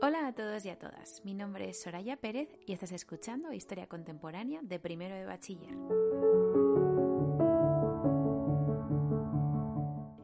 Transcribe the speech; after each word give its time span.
Hola 0.00 0.26
a 0.26 0.34
todos 0.34 0.64
y 0.64 0.70
a 0.70 0.78
todas, 0.78 1.24
mi 1.24 1.34
nombre 1.34 1.68
es 1.68 1.82
Soraya 1.82 2.16
Pérez 2.16 2.48
y 2.66 2.72
estás 2.72 2.92
escuchando 2.92 3.52
Historia 3.52 3.86
Contemporánea 3.86 4.60
de 4.62 4.78
Primero 4.78 5.14
de 5.14 5.24
Bachiller. 5.24 5.76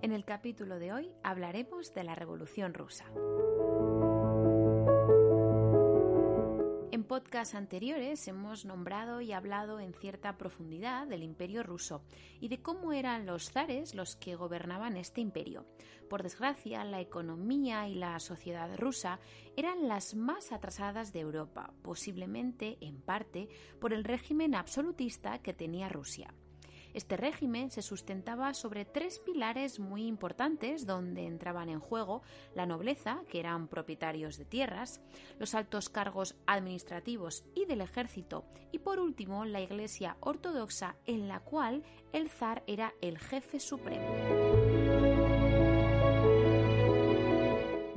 En 0.02 0.12
el 0.12 0.24
capítulo 0.24 0.78
de 0.78 0.92
hoy 0.92 1.12
hablaremos 1.22 1.94
de 1.94 2.04
la 2.04 2.14
Revolución 2.14 2.74
Rusa. 2.74 3.04
En 6.98 7.04
podcasts 7.04 7.54
anteriores 7.54 8.26
hemos 8.26 8.64
nombrado 8.64 9.20
y 9.20 9.30
hablado 9.30 9.78
en 9.78 9.94
cierta 9.94 10.36
profundidad 10.36 11.06
del 11.06 11.22
imperio 11.22 11.62
ruso 11.62 12.02
y 12.40 12.48
de 12.48 12.60
cómo 12.60 12.92
eran 12.92 13.24
los 13.24 13.52
zares 13.52 13.94
los 13.94 14.16
que 14.16 14.34
gobernaban 14.34 14.96
este 14.96 15.20
imperio. 15.20 15.64
Por 16.10 16.24
desgracia, 16.24 16.82
la 16.82 17.00
economía 17.00 17.86
y 17.86 17.94
la 17.94 18.18
sociedad 18.18 18.76
rusa 18.76 19.20
eran 19.56 19.86
las 19.86 20.16
más 20.16 20.50
atrasadas 20.50 21.12
de 21.12 21.20
Europa, 21.20 21.72
posiblemente 21.82 22.78
en 22.80 23.00
parte 23.00 23.48
por 23.80 23.92
el 23.92 24.02
régimen 24.02 24.56
absolutista 24.56 25.38
que 25.38 25.54
tenía 25.54 25.88
Rusia. 25.88 26.34
Este 26.94 27.16
régimen 27.16 27.70
se 27.70 27.82
sustentaba 27.82 28.54
sobre 28.54 28.84
tres 28.84 29.18
pilares 29.18 29.78
muy 29.78 30.06
importantes 30.06 30.86
donde 30.86 31.26
entraban 31.26 31.68
en 31.68 31.80
juego 31.80 32.22
la 32.54 32.66
nobleza, 32.66 33.22
que 33.28 33.40
eran 33.40 33.68
propietarios 33.68 34.38
de 34.38 34.44
tierras, 34.44 35.00
los 35.38 35.54
altos 35.54 35.88
cargos 35.88 36.36
administrativos 36.46 37.44
y 37.54 37.66
del 37.66 37.80
ejército, 37.80 38.44
y 38.72 38.78
por 38.78 38.98
último 38.98 39.44
la 39.44 39.60
Iglesia 39.60 40.16
ortodoxa 40.20 40.96
en 41.06 41.28
la 41.28 41.40
cual 41.40 41.82
el 42.12 42.30
zar 42.30 42.62
era 42.66 42.92
el 43.00 43.18
jefe 43.18 43.60
supremo. 43.60 44.57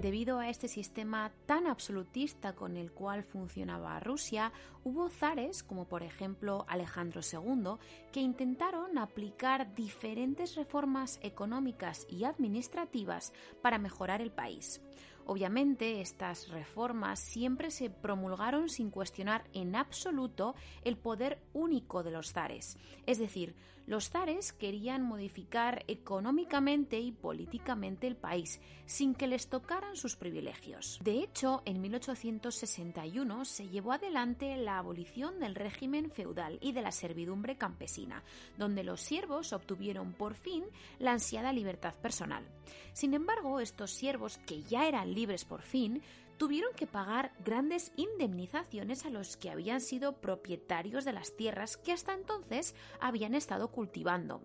Debido 0.01 0.39
a 0.39 0.49
este 0.49 0.67
sistema 0.67 1.31
tan 1.45 1.67
absolutista 1.67 2.55
con 2.55 2.75
el 2.75 2.91
cual 2.91 3.23
funcionaba 3.23 3.99
Rusia, 3.99 4.51
hubo 4.83 5.09
zares, 5.09 5.61
como 5.61 5.87
por 5.87 6.01
ejemplo 6.01 6.65
Alejandro 6.67 7.21
II, 7.21 7.73
que 8.11 8.19
intentaron 8.19 8.97
aplicar 8.97 9.75
diferentes 9.75 10.55
reformas 10.55 11.19
económicas 11.21 12.07
y 12.09 12.23
administrativas 12.23 13.31
para 13.61 13.77
mejorar 13.77 14.21
el 14.21 14.31
país. 14.31 14.81
Obviamente, 15.27 16.01
estas 16.01 16.49
reformas 16.49 17.19
siempre 17.19 17.69
se 17.69 17.91
promulgaron 17.91 18.69
sin 18.69 18.89
cuestionar 18.89 19.43
en 19.53 19.75
absoluto 19.75 20.55
el 20.83 20.97
poder 20.97 21.43
único 21.53 22.01
de 22.01 22.09
los 22.09 22.33
zares. 22.33 22.75
Es 23.05 23.19
decir, 23.19 23.55
los 23.85 24.09
zares 24.09 24.53
querían 24.53 25.03
modificar 25.03 25.83
económicamente 25.87 26.99
y 26.99 27.11
políticamente 27.11 28.07
el 28.07 28.15
país, 28.15 28.59
sin 28.85 29.15
que 29.15 29.27
les 29.27 29.47
tocaran 29.47 29.95
sus 29.95 30.15
privilegios. 30.15 30.99
De 31.03 31.19
hecho, 31.19 31.61
en 31.65 31.81
1861 31.81 33.45
se 33.45 33.67
llevó 33.69 33.93
adelante 33.93 34.57
la 34.57 34.77
abolición 34.77 35.39
del 35.39 35.55
régimen 35.55 36.11
feudal 36.11 36.57
y 36.61 36.71
de 36.71 36.81
la 36.81 36.91
servidumbre 36.91 37.57
campesina, 37.57 38.23
donde 38.57 38.83
los 38.83 39.01
siervos 39.01 39.53
obtuvieron 39.53 40.13
por 40.13 40.35
fin 40.35 40.63
la 40.99 41.13
ansiada 41.13 41.53
libertad 41.53 41.93
personal. 41.95 42.43
Sin 42.93 43.13
embargo, 43.13 43.59
estos 43.59 43.91
siervos, 43.91 44.37
que 44.39 44.63
ya 44.63 44.87
eran 44.87 45.13
libres 45.13 45.45
por 45.45 45.61
fin, 45.61 46.01
tuvieron 46.41 46.73
que 46.73 46.87
pagar 46.87 47.33
grandes 47.45 47.93
indemnizaciones 47.97 49.05
a 49.05 49.11
los 49.11 49.37
que 49.37 49.51
habían 49.51 49.79
sido 49.79 50.21
propietarios 50.21 51.05
de 51.05 51.13
las 51.13 51.35
tierras 51.37 51.77
que 51.77 51.91
hasta 51.91 52.15
entonces 52.15 52.73
habían 52.99 53.35
estado 53.35 53.67
cultivando. 53.67 54.41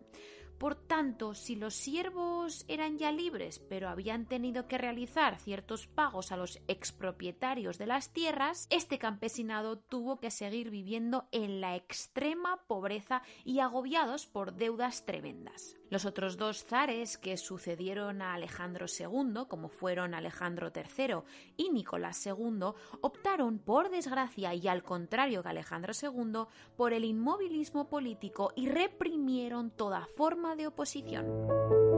Por 0.59 0.75
tanto, 0.75 1.35
si 1.35 1.57
los 1.57 1.75
siervos 1.75 2.67
eran 2.69 2.99
ya 2.99 3.13
libres, 3.13 3.61
pero 3.61 3.89
habían 3.89 4.27
tenido 4.27 4.69
que 4.69 4.77
realizar 4.77 5.39
ciertos 5.39 5.87
pagos 5.87 6.33
a 6.33 6.37
los 6.37 6.61
expropietarios 6.69 7.79
de 7.79 7.87
las 7.87 8.13
tierras, 8.13 8.67
este 8.69 8.99
campesinado 8.99 9.79
tuvo 9.79 10.21
que 10.21 10.31
seguir 10.31 10.69
viviendo 10.69 11.29
en 11.33 11.63
la 11.63 11.77
extrema 11.77 12.63
pobreza 12.67 13.23
y 13.43 13.61
agobiados 13.61 14.27
por 14.27 14.55
deudas 14.55 15.07
tremendas. 15.07 15.77
Los 15.89 16.05
otros 16.05 16.37
dos 16.37 16.65
zares 16.65 17.17
que 17.17 17.37
sucedieron 17.37 18.21
a 18.21 18.35
Alejandro 18.35 18.87
II, 18.87 19.45
como 19.49 19.69
fueron 19.69 20.15
Alejandro 20.15 20.73
III 20.75 21.19
y 21.57 21.71
Nicolás 21.71 22.27
II, 22.27 22.73
optaron, 23.01 23.59
por 23.59 23.91
desgracia 23.91 24.55
y 24.55 24.67
al 24.69 24.83
contrario 24.83 25.43
que 25.43 25.49
Alejandro 25.49 25.93
II, 26.01 26.47
por 26.77 26.93
el 26.93 27.05
inmovilismo 27.05 27.89
político 27.89 28.53
y 28.57 28.69
reprimieron 28.69 29.71
toda 29.71 30.07
forma 30.17 30.57
de 30.57 30.67
oposición. 30.67 31.96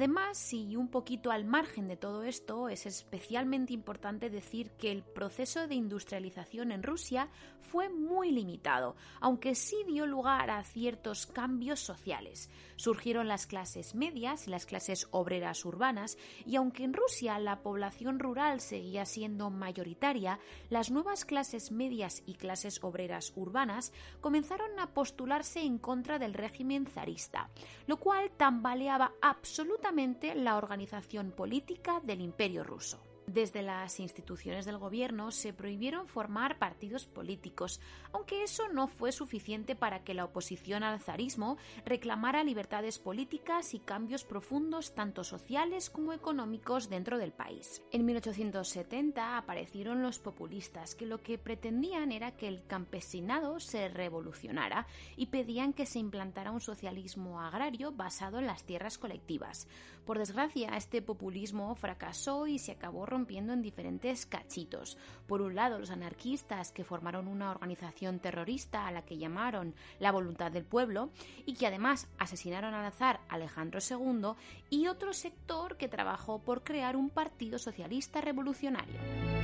Además, 0.00 0.54
y 0.54 0.76
un 0.76 0.88
poquito 0.88 1.30
al 1.30 1.44
margen 1.44 1.86
de 1.86 1.98
todo 1.98 2.22
esto, 2.22 2.70
es 2.70 2.86
especialmente 2.86 3.74
importante 3.74 4.30
decir 4.30 4.70
que 4.70 4.90
el 4.90 5.02
proceso 5.02 5.68
de 5.68 5.74
industrialización 5.74 6.72
en 6.72 6.82
Rusia 6.82 7.28
fue 7.60 7.90
muy 7.90 8.32
limitado, 8.32 8.96
aunque 9.20 9.54
sí 9.54 9.76
dio 9.86 10.06
lugar 10.06 10.48
a 10.48 10.64
ciertos 10.64 11.26
cambios 11.26 11.80
sociales. 11.80 12.48
Surgieron 12.80 13.28
las 13.28 13.46
clases 13.46 13.94
medias 13.94 14.46
y 14.46 14.50
las 14.50 14.64
clases 14.64 15.06
obreras 15.10 15.66
urbanas, 15.66 16.16
y 16.46 16.56
aunque 16.56 16.82
en 16.82 16.94
Rusia 16.94 17.38
la 17.38 17.60
población 17.60 18.18
rural 18.18 18.62
seguía 18.62 19.04
siendo 19.04 19.50
mayoritaria, 19.50 20.38
las 20.70 20.90
nuevas 20.90 21.26
clases 21.26 21.72
medias 21.72 22.22
y 22.24 22.36
clases 22.36 22.82
obreras 22.82 23.34
urbanas 23.36 23.92
comenzaron 24.22 24.80
a 24.80 24.94
postularse 24.94 25.60
en 25.60 25.76
contra 25.76 26.18
del 26.18 26.32
régimen 26.32 26.86
zarista, 26.86 27.50
lo 27.86 27.98
cual 27.98 28.30
tambaleaba 28.38 29.12
absolutamente 29.20 30.34
la 30.34 30.56
organización 30.56 31.32
política 31.32 32.00
del 32.02 32.22
Imperio 32.22 32.64
ruso. 32.64 33.09
Desde 33.32 33.62
las 33.62 34.00
instituciones 34.00 34.64
del 34.64 34.76
gobierno 34.76 35.30
se 35.30 35.52
prohibieron 35.52 36.08
formar 36.08 36.58
partidos 36.58 37.06
políticos, 37.06 37.80
aunque 38.10 38.42
eso 38.42 38.68
no 38.70 38.88
fue 38.88 39.12
suficiente 39.12 39.76
para 39.76 40.02
que 40.02 40.14
la 40.14 40.24
oposición 40.24 40.82
al 40.82 40.98
zarismo 40.98 41.56
reclamara 41.86 42.42
libertades 42.42 42.98
políticas 42.98 43.72
y 43.72 43.78
cambios 43.78 44.24
profundos 44.24 44.96
tanto 44.96 45.22
sociales 45.22 45.90
como 45.90 46.12
económicos 46.12 46.90
dentro 46.90 47.18
del 47.18 47.30
país. 47.30 47.82
En 47.92 48.04
1870 48.04 49.38
aparecieron 49.38 50.02
los 50.02 50.18
populistas 50.18 50.96
que 50.96 51.06
lo 51.06 51.22
que 51.22 51.38
pretendían 51.38 52.10
era 52.10 52.32
que 52.32 52.48
el 52.48 52.66
campesinado 52.66 53.60
se 53.60 53.88
revolucionara 53.90 54.88
y 55.16 55.26
pedían 55.26 55.72
que 55.72 55.86
se 55.86 56.00
implantara 56.00 56.50
un 56.50 56.60
socialismo 56.60 57.40
agrario 57.40 57.92
basado 57.92 58.40
en 58.40 58.48
las 58.48 58.64
tierras 58.64 58.98
colectivas. 58.98 59.68
Por 60.04 60.18
desgracia, 60.18 60.76
este 60.76 61.02
populismo 61.02 61.74
fracasó 61.74 62.46
y 62.46 62.58
se 62.58 62.72
acabó 62.72 63.06
rompiendo 63.06 63.52
en 63.52 63.62
diferentes 63.62 64.26
cachitos. 64.26 64.98
Por 65.26 65.40
un 65.40 65.54
lado, 65.54 65.78
los 65.78 65.90
anarquistas 65.90 66.72
que 66.72 66.84
formaron 66.84 67.28
una 67.28 67.50
organización 67.50 68.18
terrorista 68.18 68.86
a 68.86 68.92
la 68.92 69.02
que 69.02 69.18
llamaron 69.18 69.74
la 69.98 70.12
voluntad 70.12 70.50
del 70.50 70.64
pueblo 70.64 71.10
y 71.46 71.54
que 71.54 71.66
además 71.66 72.08
asesinaron 72.18 72.74
al 72.74 72.86
azar 72.86 73.20
Alejandro 73.28 73.80
II 73.80 74.32
y 74.68 74.86
otro 74.88 75.12
sector 75.12 75.76
que 75.76 75.88
trabajó 75.88 76.40
por 76.40 76.64
crear 76.64 76.96
un 76.96 77.10
partido 77.10 77.58
socialista 77.58 78.20
revolucionario. 78.20 79.39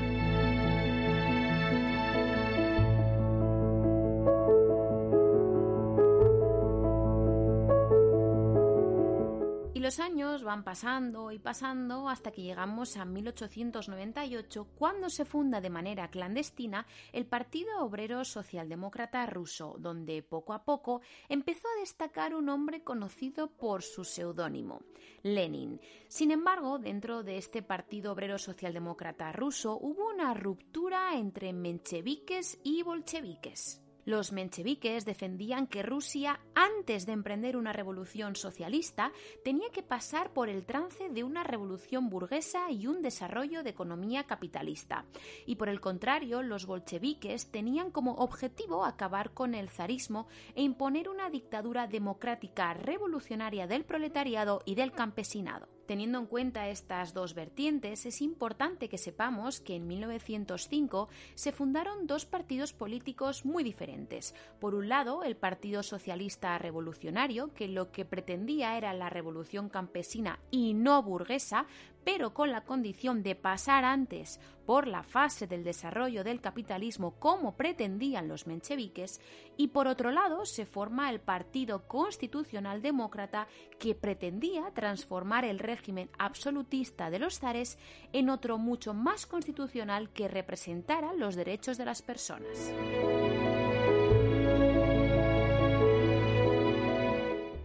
Años 10.01 10.43
van 10.43 10.65
pasando 10.65 11.31
y 11.33 11.39
pasando 11.39 12.09
hasta 12.09 12.31
que 12.31 12.43
llegamos 12.43 12.97
a 12.97 13.05
1898, 13.05 14.69
cuando 14.77 15.09
se 15.09 15.25
funda 15.25 15.61
de 15.61 15.71
manera 15.71 16.09
clandestina 16.09 16.87
el 17.13 17.27
Partido 17.27 17.85
Obrero 17.85 18.25
Socialdemócrata 18.25 19.25
Ruso, 19.27 19.77
donde 19.79 20.23
poco 20.23 20.53
a 20.53 20.65
poco 20.65 21.01
empezó 21.29 21.69
a 21.69 21.81
destacar 21.81 22.35
un 22.35 22.49
hombre 22.49 22.83
conocido 22.83 23.49
por 23.49 23.83
su 23.83 24.05
seudónimo, 24.05 24.83
Lenin. 25.23 25.81
Sin 26.09 26.31
embargo, 26.31 26.79
dentro 26.79 27.23
de 27.23 27.39
este 27.39 27.63
Partido 27.63 28.13
Obrero 28.13 28.39
Socialdemócrata 28.39 29.33
Ruso 29.33 29.79
hubo 29.81 30.09
una 30.09 30.35
ruptura 30.35 31.17
entre 31.17 31.53
mencheviques 31.53 32.59
y 32.63 32.83
bolcheviques. 32.83 33.86
Los 34.07 34.31
mencheviques 34.31 35.05
defendían 35.05 35.67
que 35.67 35.83
Rusia, 35.83 36.39
antes 36.55 37.07
de 37.07 37.13
emprender 37.13 37.57
una 37.57 37.73
revolución 37.73 38.37
socialista, 38.37 39.13
tenía 39.43 39.69
que 39.71 39.83
pasar 39.83 40.33
por 40.33 40.49
el 40.49 40.65
trance 40.65 41.09
de 41.09 41.25
una 41.25 41.43
revolución 41.43 42.09
burguesa 42.09 42.71
y 42.71 42.87
un 42.87 43.03
desarrollo 43.03 43.65
de 43.65 43.71
economía 43.71 44.23
capitalista. 44.23 45.07
Y 45.45 45.57
por 45.57 45.69
el 45.69 45.81
contrario, 45.81 46.43
los 46.43 46.67
bolcheviques 46.67 47.51
tenían 47.51 47.91
como 47.91 48.13
objetivo 48.13 48.85
acabar 48.85 49.35
con 49.35 49.57
el 49.57 49.71
zarismo 49.71 50.29
e 50.55 50.63
imponer 50.63 51.09
una 51.09 51.29
dictadura 51.29 51.89
democrática 51.89 52.75
revolucionaria 52.75 53.67
del 53.67 53.85
proletariado 53.85 54.63
y 54.65 54.77
del 54.77 54.93
campesinado. 54.93 55.76
Teniendo 55.87 56.19
en 56.19 56.27
cuenta 56.27 56.69
estas 56.69 57.15
dos 57.15 57.35
vertientes, 57.35 58.07
es 58.07 58.21
importante 58.21 58.89
que 58.89 58.99
sepamos 58.99 59.61
que 59.61 59.77
en 59.77 59.87
1905 59.87 61.09
se 61.37 61.53
fundaron 61.53 62.09
dos 62.09 62.27
partidos 62.27 62.73
políticos 62.73 63.45
muy 63.45 63.63
diferentes. 63.63 64.35
Por 64.59 64.75
un 64.75 64.89
lado, 64.89 65.23
el 65.23 65.37
Partido 65.37 65.85
Socialista 65.85 66.59
Revolucionario, 66.59 67.55
que 67.55 67.69
lo 67.69 67.93
que 67.93 68.05
pretendía 68.05 68.77
era 68.77 68.93
la 68.95 69.11
revolución 69.11 69.69
campesina 69.69 70.41
y 70.51 70.75
no 70.75 71.03
burguesa, 71.05 71.67
pero 72.07 72.33
con 72.33 72.53
la 72.53 72.61
condición 72.61 73.25
de 73.25 73.35
pasar 73.35 73.85
antes 73.85 74.39
por 74.65 74.87
la 74.87 75.03
fase 75.03 75.49
del 75.49 75.65
desarrollo 75.65 76.23
del 76.23 76.41
capitalismo 76.41 77.17
como 77.19 77.57
pretendían 77.57 78.29
los 78.29 78.47
mencheviques, 78.47 79.21
y 79.57 79.69
por 79.69 79.89
otro 79.89 80.13
lado 80.13 80.47
se 80.47 80.67
forma 80.67 81.11
el 81.11 81.19
Partido 81.19 81.89
Constitucional 81.89 82.81
Demócrata 82.81 83.49
que 83.81 83.97
pretendía 83.97 84.71
transformar 84.73 85.45
el 85.45 85.59
régimen 85.59 86.09
absolutista 86.17 87.11
de 87.11 87.19
los 87.19 87.41
zares 87.41 87.77
en 88.13 88.31
otro 88.31 88.57
mucho 88.57 88.95
más 88.95 89.27
constitucional 89.27 90.11
que 90.11 90.29
representara 90.29 91.13
los 91.13 91.35
derechos 91.35 91.77
de 91.77 91.87
las 91.87 92.03
personas. 92.03 92.73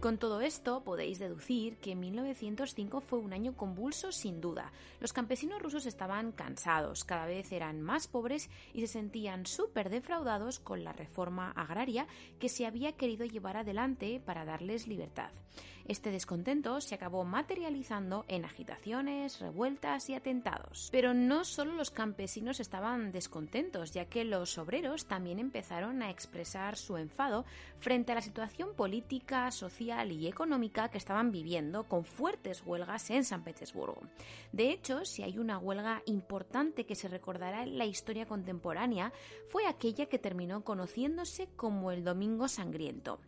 Con 0.02 0.18
todo 0.18 0.40
esto 0.40 0.82
podéis 0.82 1.20
deducir 1.20 1.76
que 1.76 1.94
1905 1.94 3.02
fue 3.02 3.20
un 3.20 3.32
año 3.32 3.56
convulso 3.56 4.10
sin 4.10 4.40
duda. 4.40 4.72
Los 4.98 5.12
campesinos 5.12 5.62
rusos 5.62 5.86
estaban 5.86 6.32
cansados, 6.32 7.04
cada 7.04 7.24
vez 7.24 7.52
eran 7.52 7.80
más 7.80 8.08
pobres 8.08 8.50
y 8.74 8.80
se 8.80 8.88
sentían 8.88 9.46
súper 9.46 9.90
defraudados 9.90 10.58
con 10.58 10.82
la 10.82 10.92
reforma 10.92 11.52
agraria 11.52 12.08
que 12.40 12.48
se 12.48 12.66
había 12.66 12.96
querido 12.96 13.26
llevar 13.26 13.56
adelante 13.56 14.20
para 14.26 14.44
darles 14.44 14.88
libertad. 14.88 15.30
Este 15.84 16.12
descontento 16.12 16.80
se 16.80 16.94
acabó 16.94 17.24
materializando 17.24 18.24
en 18.28 18.44
agitaciones, 18.44 19.40
revueltas 19.40 20.08
y 20.08 20.14
atentados. 20.14 20.88
Pero 20.92 21.12
no 21.12 21.44
solo 21.44 21.72
los 21.74 21.90
campesinos 21.90 22.60
estaban 22.60 23.10
descontentos, 23.10 23.90
ya 23.90 24.04
que 24.04 24.24
los 24.24 24.58
obreros 24.58 25.06
también 25.06 25.40
empezaron 25.40 26.02
a 26.02 26.10
expresar 26.10 26.76
su 26.76 26.96
enfado 26.96 27.44
frente 27.80 28.12
a 28.12 28.14
la 28.14 28.20
situación 28.22 28.74
política, 28.76 29.50
social 29.50 29.91
y 29.92 30.26
económica 30.26 30.88
que 30.88 30.98
estaban 30.98 31.30
viviendo 31.30 31.84
con 31.84 32.04
fuertes 32.04 32.62
huelgas 32.64 33.10
en 33.10 33.24
San 33.24 33.44
Petersburgo. 33.44 34.00
De 34.52 34.70
hecho, 34.70 35.04
si 35.04 35.22
hay 35.22 35.38
una 35.38 35.58
huelga 35.58 36.02
importante 36.06 36.86
que 36.86 36.94
se 36.94 37.08
recordará 37.08 37.62
en 37.62 37.76
la 37.76 37.84
historia 37.84 38.26
contemporánea, 38.26 39.12
fue 39.48 39.66
aquella 39.66 40.06
que 40.06 40.18
terminó 40.18 40.64
conociéndose 40.64 41.48
como 41.56 41.90
el 41.92 42.04
Domingo 42.04 42.48
Sangriento. 42.48 43.20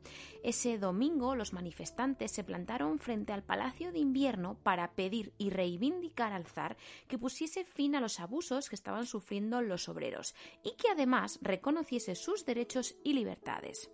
Ese 0.43 0.79
domingo 0.79 1.35
los 1.35 1.53
manifestantes 1.53 2.33
se 2.33 2.45
plantaron 2.45 2.99
frente 2.99 3.33
al 3.33 3.43
Palacio 3.43 3.93
de 3.93 3.99
Invierno 3.99 4.59
para 4.63 4.93
pedir 4.93 5.33
y 5.39 5.51
reivindicar 5.51 6.33
al 6.33 6.47
zar 6.47 6.77
que 7.09 7.19
pusiese 7.19 7.65
fin 7.65 7.95
a 7.95 8.01
los 8.01 8.21
abusos 8.21 8.69
que 8.69 8.75
estaban 8.75 9.07
sufriendo 9.07 9.61
los 9.63 9.89
obreros 9.89 10.35
y 10.63 10.73
que 10.77 10.89
además 10.91 11.39
reconociese 11.43 12.15
sus 12.15 12.45
derechos 12.45 12.97
y 13.05 13.13
libertades. 13.13 13.91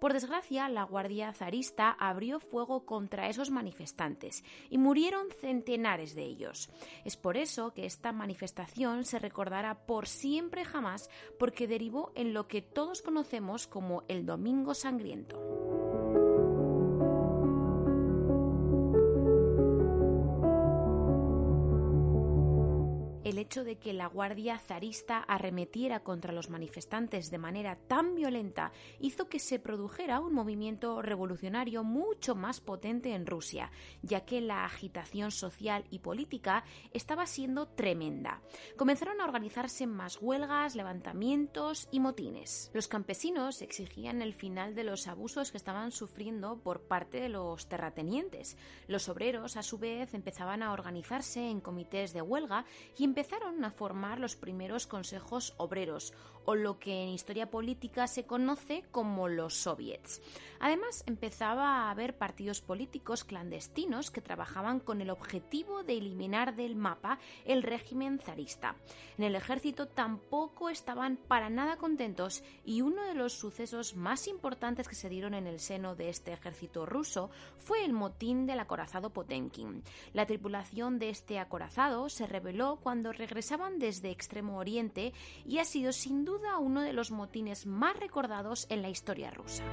Por 0.00 0.12
desgracia, 0.12 0.68
la 0.68 0.84
Guardia 0.84 1.32
zarista 1.32 1.90
abrió 2.12 2.38
fuego 2.38 2.86
contra 2.86 3.28
esos 3.28 3.50
manifestantes 3.50 4.44
y 4.70 4.78
murieron 4.78 5.26
centenares 5.40 6.14
de 6.14 6.22
ellos. 6.22 6.70
Es 7.04 7.16
por 7.16 7.36
eso 7.36 7.72
que 7.74 7.84
esta 7.84 8.12
manifestación 8.12 9.04
se 9.04 9.18
recordará 9.18 9.86
por 9.86 10.06
siempre 10.06 10.64
jamás 10.64 11.10
porque 11.38 11.66
derivó 11.66 12.12
en 12.14 12.32
lo 12.32 12.46
que 12.46 12.62
todos 12.62 13.02
conocemos 13.02 13.66
como 13.66 14.04
el 14.08 14.24
Domingo 14.24 14.74
Sangriento. 14.74 16.01
Hecho 23.42 23.64
de 23.64 23.76
que 23.76 23.92
la 23.92 24.06
Guardia 24.06 24.58
zarista 24.58 25.18
arremetiera 25.18 26.00
contra 26.00 26.32
los 26.32 26.48
manifestantes 26.48 27.30
de 27.30 27.38
manera 27.38 27.76
tan 27.76 28.14
violenta 28.14 28.72
hizo 28.98 29.28
que 29.28 29.38
se 29.38 29.58
produjera 29.58 30.20
un 30.20 30.32
movimiento 30.32 31.02
revolucionario 31.02 31.84
mucho 31.84 32.34
más 32.34 32.60
potente 32.60 33.14
en 33.14 33.26
Rusia, 33.26 33.70
ya 34.02 34.24
que 34.24 34.40
la 34.40 34.64
agitación 34.64 35.30
social 35.30 35.84
y 35.90 35.98
política 35.98 36.64
estaba 36.92 37.26
siendo 37.26 37.68
tremenda. 37.68 38.40
Comenzaron 38.76 39.20
a 39.20 39.24
organizarse 39.24 39.86
más 39.86 40.18
huelgas, 40.20 40.74
levantamientos 40.74 41.88
y 41.90 42.00
motines. 42.00 42.70
Los 42.72 42.88
campesinos 42.88 43.60
exigían 43.60 44.22
el 44.22 44.34
final 44.34 44.74
de 44.74 44.84
los 44.84 45.08
abusos 45.08 45.50
que 45.50 45.58
estaban 45.58 45.90
sufriendo 45.90 46.60
por 46.62 46.82
parte 46.82 47.20
de 47.20 47.28
los 47.28 47.68
terratenientes. 47.68 48.56
Los 48.86 49.08
obreros, 49.08 49.56
a 49.56 49.62
su 49.62 49.78
vez, 49.78 50.14
empezaban 50.14 50.62
a 50.62 50.72
organizarse 50.72 51.50
en 51.50 51.60
comités 51.60 52.12
de 52.12 52.22
huelga 52.22 52.64
y 52.96 53.04
a 53.64 53.70
formar 53.70 54.18
los 54.18 54.36
primeros 54.36 54.86
consejos 54.86 55.54
obreros, 55.56 56.12
o 56.44 56.54
lo 56.54 56.78
que 56.78 57.02
en 57.02 57.10
historia 57.10 57.50
política 57.50 58.06
se 58.06 58.24
conoce 58.24 58.82
como 58.90 59.28
los 59.28 59.54
soviets. 59.54 60.20
Además, 60.58 61.04
empezaba 61.06 61.66
a 61.66 61.90
haber 61.90 62.16
partidos 62.16 62.60
políticos 62.60 63.24
clandestinos 63.24 64.10
que 64.10 64.20
trabajaban 64.20 64.80
con 64.80 65.00
el 65.00 65.10
objetivo 65.10 65.82
de 65.82 65.98
eliminar 65.98 66.54
del 66.54 66.76
mapa 66.76 67.18
el 67.44 67.62
régimen 67.62 68.18
zarista. 68.18 68.76
En 69.18 69.24
el 69.24 69.36
ejército 69.36 69.86
tampoco 69.86 70.68
estaban 70.68 71.16
para 71.16 71.50
nada 71.50 71.76
contentos 71.76 72.42
y 72.64 72.82
uno 72.82 73.04
de 73.04 73.14
los 73.14 73.32
sucesos 73.32 73.94
más 73.94 74.26
importantes 74.28 74.88
que 74.88 74.94
se 74.94 75.08
dieron 75.08 75.34
en 75.34 75.46
el 75.46 75.60
seno 75.60 75.94
de 75.94 76.08
este 76.08 76.32
ejército 76.32 76.86
ruso 76.86 77.30
fue 77.58 77.84
el 77.84 77.92
motín 77.92 78.46
del 78.46 78.60
acorazado 78.60 79.10
Potemkin. 79.10 79.82
La 80.12 80.26
tripulación 80.26 80.98
de 80.98 81.10
este 81.10 81.38
acorazado 81.38 82.08
se 82.08 82.26
rebeló 82.26 82.78
cuando 82.82 83.12
regresaban 83.26 83.78
desde 83.78 84.10
Extremo 84.10 84.58
Oriente 84.58 85.12
y 85.44 85.58
ha 85.58 85.64
sido 85.64 85.92
sin 85.92 86.24
duda 86.24 86.58
uno 86.58 86.82
de 86.82 86.92
los 86.92 87.10
motines 87.10 87.66
más 87.66 87.98
recordados 87.98 88.66
en 88.70 88.82
la 88.82 88.90
historia 88.90 89.30
rusa. 89.30 89.64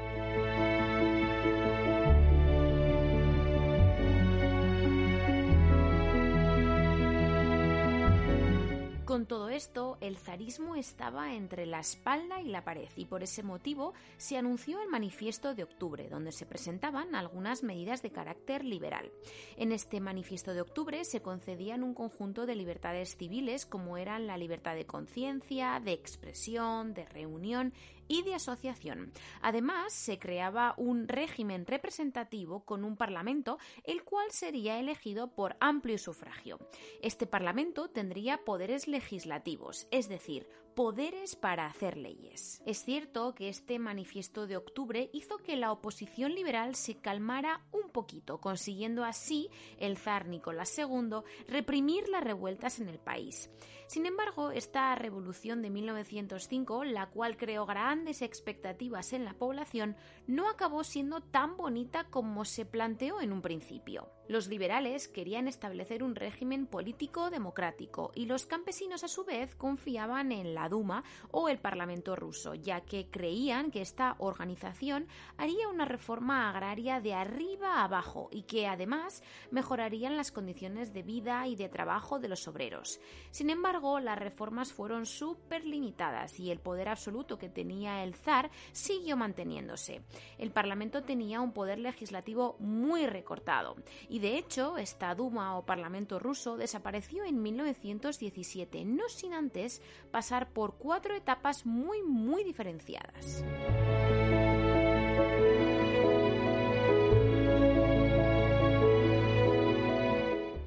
Esto, 9.60 9.98
el 10.00 10.18
zarismo 10.18 10.78
estaba 10.78 11.34
entre 11.34 11.66
la 11.66 11.82
espalda 11.82 12.42
y 12.42 12.48
la 12.48 12.64
pared 12.64 12.88
y 12.96 13.04
por 13.04 13.24
ese 13.24 13.44
motivo 13.44 13.94
se 14.16 14.38
anunció 14.38 14.82
el 14.82 14.88
manifiesto 14.88 15.54
de 15.54 15.64
octubre, 15.64 16.08
donde 16.08 16.32
se 16.32 16.46
presentaban 16.46 17.14
algunas 17.14 17.62
medidas 17.62 18.02
de 18.02 18.10
carácter 18.10 18.64
liberal. 18.64 19.12
En 19.58 19.74
este 19.74 20.00
manifiesto 20.00 20.54
de 20.54 20.62
octubre 20.62 21.04
se 21.04 21.22
concedían 21.22 21.84
un 21.84 21.94
conjunto 21.94 22.46
de 22.46 22.56
libertades 22.56 23.18
civiles 23.18 23.66
como 23.66 23.98
eran 23.98 24.28
la 24.28 24.38
libertad 24.38 24.76
de 24.76 24.86
conciencia, 24.86 25.82
de 25.84 25.92
expresión, 25.92 26.94
de 26.94 27.04
reunión 27.04 27.74
y 28.10 28.24
de 28.24 28.36
asociación. 28.36 29.14
Además, 29.42 29.94
se 29.94 30.20
creaba 30.20 30.74
un 30.76 31.08
régimen 31.08 31.66
representativo 31.66 32.66
con 32.66 32.84
un 32.84 32.98
parlamento, 32.98 33.58
el 33.86 34.04
cual 34.04 34.32
sería 34.32 34.78
elegido 34.80 35.34
por 35.34 35.56
amplio 35.62 35.98
sufragio. 35.98 36.60
Este 37.02 37.26
parlamento 37.26 37.90
tendría 37.90 38.44
poderes 38.44 38.90
legislativos, 38.90 39.88
es 39.92 40.10
decir, 40.10 40.50
poderes 40.80 41.36
para 41.36 41.66
hacer 41.66 41.98
leyes. 41.98 42.62
Es 42.66 42.86
cierto 42.86 43.36
que 43.36 43.50
este 43.50 43.80
manifiesto 43.80 44.48
de 44.48 44.56
octubre 44.56 45.10
hizo 45.12 45.40
que 45.40 45.58
la 45.58 45.74
oposición 45.74 46.34
liberal 46.34 46.74
se 46.76 46.96
calmara 46.96 47.66
un 47.74 47.90
poquito, 47.90 48.40
consiguiendo 48.40 49.04
así 49.04 49.50
el 49.78 49.98
zar 49.98 50.30
Nicolás 50.30 50.80
II 50.80 51.18
reprimir 51.50 52.08
las 52.08 52.24
revueltas 52.24 52.80
en 52.80 52.88
el 52.88 52.98
país. 52.98 53.50
Sin 53.88 54.06
embargo, 54.06 54.52
esta 54.52 54.96
revolución 54.96 55.62
de 55.62 55.70
1905, 55.70 56.86
la 56.86 57.10
cual 57.10 57.36
creó 57.36 57.66
grandes 57.66 58.22
expectativas 58.22 59.12
en 59.12 59.26
la 59.26 59.34
población, 59.34 59.98
no 60.28 60.48
acabó 60.48 60.86
siendo 60.86 61.20
tan 61.20 61.58
bonita 61.58 62.06
como 62.06 62.46
se 62.46 62.66
planteó 62.66 63.20
en 63.20 63.34
un 63.34 63.42
principio. 63.42 64.14
Los 64.30 64.48
liberales 64.48 65.08
querían 65.08 65.48
establecer 65.48 66.04
un 66.04 66.14
régimen 66.14 66.68
político 66.68 67.32
democrático 67.32 68.12
y 68.14 68.28
los 68.28 68.46
campesinos 68.46 69.04
a 69.04 69.08
su 69.08 69.26
vez 69.26 69.56
confiaban 69.56 70.32
en 70.32 70.54
la 70.54 70.70
Duma 70.70 71.04
o 71.32 71.50
el 71.50 71.58
Parlamento 71.58 72.16
ruso, 72.16 72.54
ya 72.54 72.82
que 72.82 73.08
creían 73.10 73.72
que 73.72 73.82
esta 73.82 74.16
organización 74.20 75.08
haría 75.38 75.68
una 75.68 75.86
reforma 75.86 76.48
agraria 76.48 77.02
de 77.02 77.16
arriba 77.16 77.78
a 77.78 77.86
abajo 77.86 78.30
y 78.32 78.44
que 78.44 78.68
además 78.68 79.24
mejorarían 79.50 80.16
las 80.16 80.32
condiciones 80.32 80.94
de 80.94 81.02
vida 81.02 81.48
y 81.48 81.56
de 81.56 81.68
trabajo 81.68 82.20
de 82.20 82.28
los 82.28 82.48
obreros. 82.48 83.00
Sin 83.32 83.50
embargo, 83.50 84.00
las 84.00 84.20
reformas 84.20 84.72
fueron 84.72 85.08
súper 85.08 85.66
limitadas 85.66 86.40
y 86.40 86.52
el 86.52 86.60
poder 86.60 86.90
absoluto 86.90 87.40
que 87.40 87.50
tenía 87.50 88.04
el 88.04 88.14
zar 88.14 88.52
siguió 88.74 89.18
manteniéndose. 89.18 90.04
El 90.38 90.52
Parlamento 90.52 91.02
tenía 91.02 91.42
un 91.42 91.52
poder 91.52 91.80
legislativo 91.80 92.58
muy 92.60 93.08
recortado 93.08 93.76
y 94.08 94.19
de 94.20 94.38
hecho, 94.38 94.78
esta 94.78 95.16
Duma 95.16 95.58
o 95.58 95.66
Parlamento 95.66 96.20
ruso 96.20 96.58
desapareció 96.58 97.24
en 97.24 97.42
1917, 97.42 98.86
no 98.86 99.10
sin 99.10 99.34
antes 99.34 99.82
pasar 100.12 100.52
por 100.52 100.76
cuatro 100.76 101.16
etapas 101.16 101.66
muy, 101.66 102.04
muy 102.04 102.44
diferenciadas. 102.44 103.44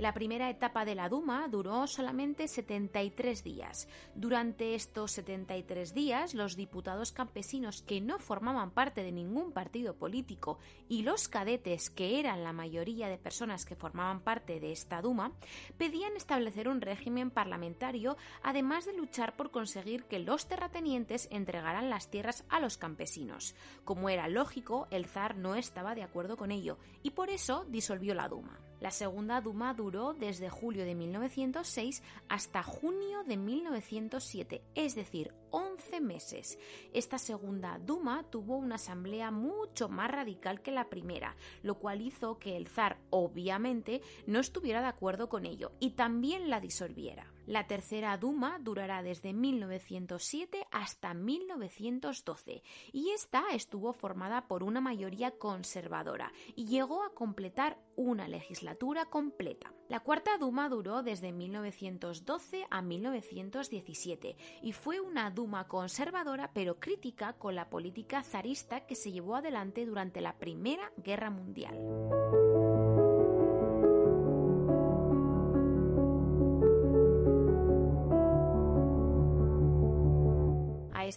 La 0.02 0.14
primera 0.14 0.50
etapa 0.50 0.84
de 0.84 0.96
la 0.96 1.08
Duma 1.08 1.46
duró 1.46 1.86
solamente 1.86 2.48
73 2.48 3.44
días. 3.44 3.86
Durante 4.16 4.74
estos 4.74 5.12
73 5.12 5.94
días, 5.94 6.34
los 6.34 6.56
diputados 6.56 7.12
campesinos 7.12 7.82
que 7.82 8.00
no 8.00 8.18
formaban 8.18 8.72
parte 8.72 9.04
de 9.04 9.12
ningún 9.12 9.52
partido 9.52 9.94
político 9.94 10.58
y 10.88 11.02
los 11.02 11.28
cadetes, 11.28 11.88
que 11.88 12.18
eran 12.18 12.42
la 12.42 12.52
mayoría 12.52 13.06
de 13.06 13.16
personas 13.16 13.64
que 13.64 13.76
formaban 13.76 14.24
parte 14.24 14.58
de 14.58 14.72
esta 14.72 15.00
Duma, 15.00 15.30
pedían 15.78 16.16
establecer 16.16 16.66
un 16.66 16.80
régimen 16.80 17.30
parlamentario, 17.30 18.16
además 18.42 18.84
de 18.84 18.96
luchar 18.96 19.36
por 19.36 19.52
conseguir 19.52 20.06
que 20.06 20.18
los 20.18 20.48
terratenientes 20.48 21.28
entregaran 21.30 21.90
las 21.90 22.10
tierras 22.10 22.44
a 22.48 22.58
los 22.58 22.76
campesinos. 22.76 23.54
Como 23.84 24.08
era 24.08 24.26
lógico, 24.26 24.88
el 24.90 25.06
zar 25.06 25.36
no 25.36 25.54
estaba 25.54 25.94
de 25.94 26.02
acuerdo 26.02 26.36
con 26.36 26.50
ello 26.50 26.76
y 27.04 27.10
por 27.10 27.30
eso 27.30 27.64
disolvió 27.68 28.14
la 28.14 28.26
Duma. 28.26 28.58
La 28.82 28.90
segunda 28.90 29.40
Duma 29.40 29.74
duró 29.74 30.12
desde 30.12 30.50
julio 30.50 30.84
de 30.84 30.96
1906 30.96 32.02
hasta 32.28 32.64
junio 32.64 33.22
de 33.22 33.36
1907, 33.36 34.60
es 34.74 34.96
decir, 34.96 35.32
11 35.50 36.00
meses. 36.00 36.58
Esta 36.92 37.18
segunda 37.18 37.78
Duma 37.78 38.24
tuvo 38.28 38.56
una 38.56 38.74
asamblea 38.74 39.30
mucho 39.30 39.88
más 39.88 40.10
radical 40.10 40.62
que 40.62 40.72
la 40.72 40.90
primera, 40.90 41.36
lo 41.62 41.78
cual 41.78 42.00
hizo 42.00 42.40
que 42.40 42.56
el 42.56 42.66
zar, 42.66 42.98
obviamente, 43.10 44.02
no 44.26 44.40
estuviera 44.40 44.80
de 44.80 44.88
acuerdo 44.88 45.28
con 45.28 45.46
ello 45.46 45.70
y 45.78 45.90
también 45.90 46.50
la 46.50 46.58
disolviera. 46.58 47.31
La 47.46 47.66
tercera 47.66 48.16
Duma 48.16 48.58
durará 48.60 49.02
desde 49.02 49.32
1907 49.32 50.66
hasta 50.70 51.12
1912 51.12 52.62
y 52.92 53.10
esta 53.10 53.42
estuvo 53.52 53.92
formada 53.92 54.46
por 54.46 54.62
una 54.62 54.80
mayoría 54.80 55.32
conservadora 55.32 56.32
y 56.54 56.66
llegó 56.66 57.02
a 57.02 57.14
completar 57.14 57.78
una 57.96 58.28
legislatura 58.28 59.06
completa. 59.06 59.72
La 59.88 60.00
cuarta 60.00 60.38
Duma 60.38 60.68
duró 60.68 61.02
desde 61.02 61.32
1912 61.32 62.66
a 62.70 62.80
1917 62.80 64.36
y 64.62 64.72
fue 64.72 65.00
una 65.00 65.30
Duma 65.30 65.66
conservadora 65.66 66.52
pero 66.54 66.78
crítica 66.78 67.34
con 67.34 67.54
la 67.54 67.68
política 67.68 68.22
zarista 68.22 68.86
que 68.86 68.94
se 68.94 69.10
llevó 69.12 69.36
adelante 69.36 69.84
durante 69.84 70.20
la 70.20 70.38
Primera 70.38 70.92
Guerra 70.96 71.30
Mundial. 71.30 71.76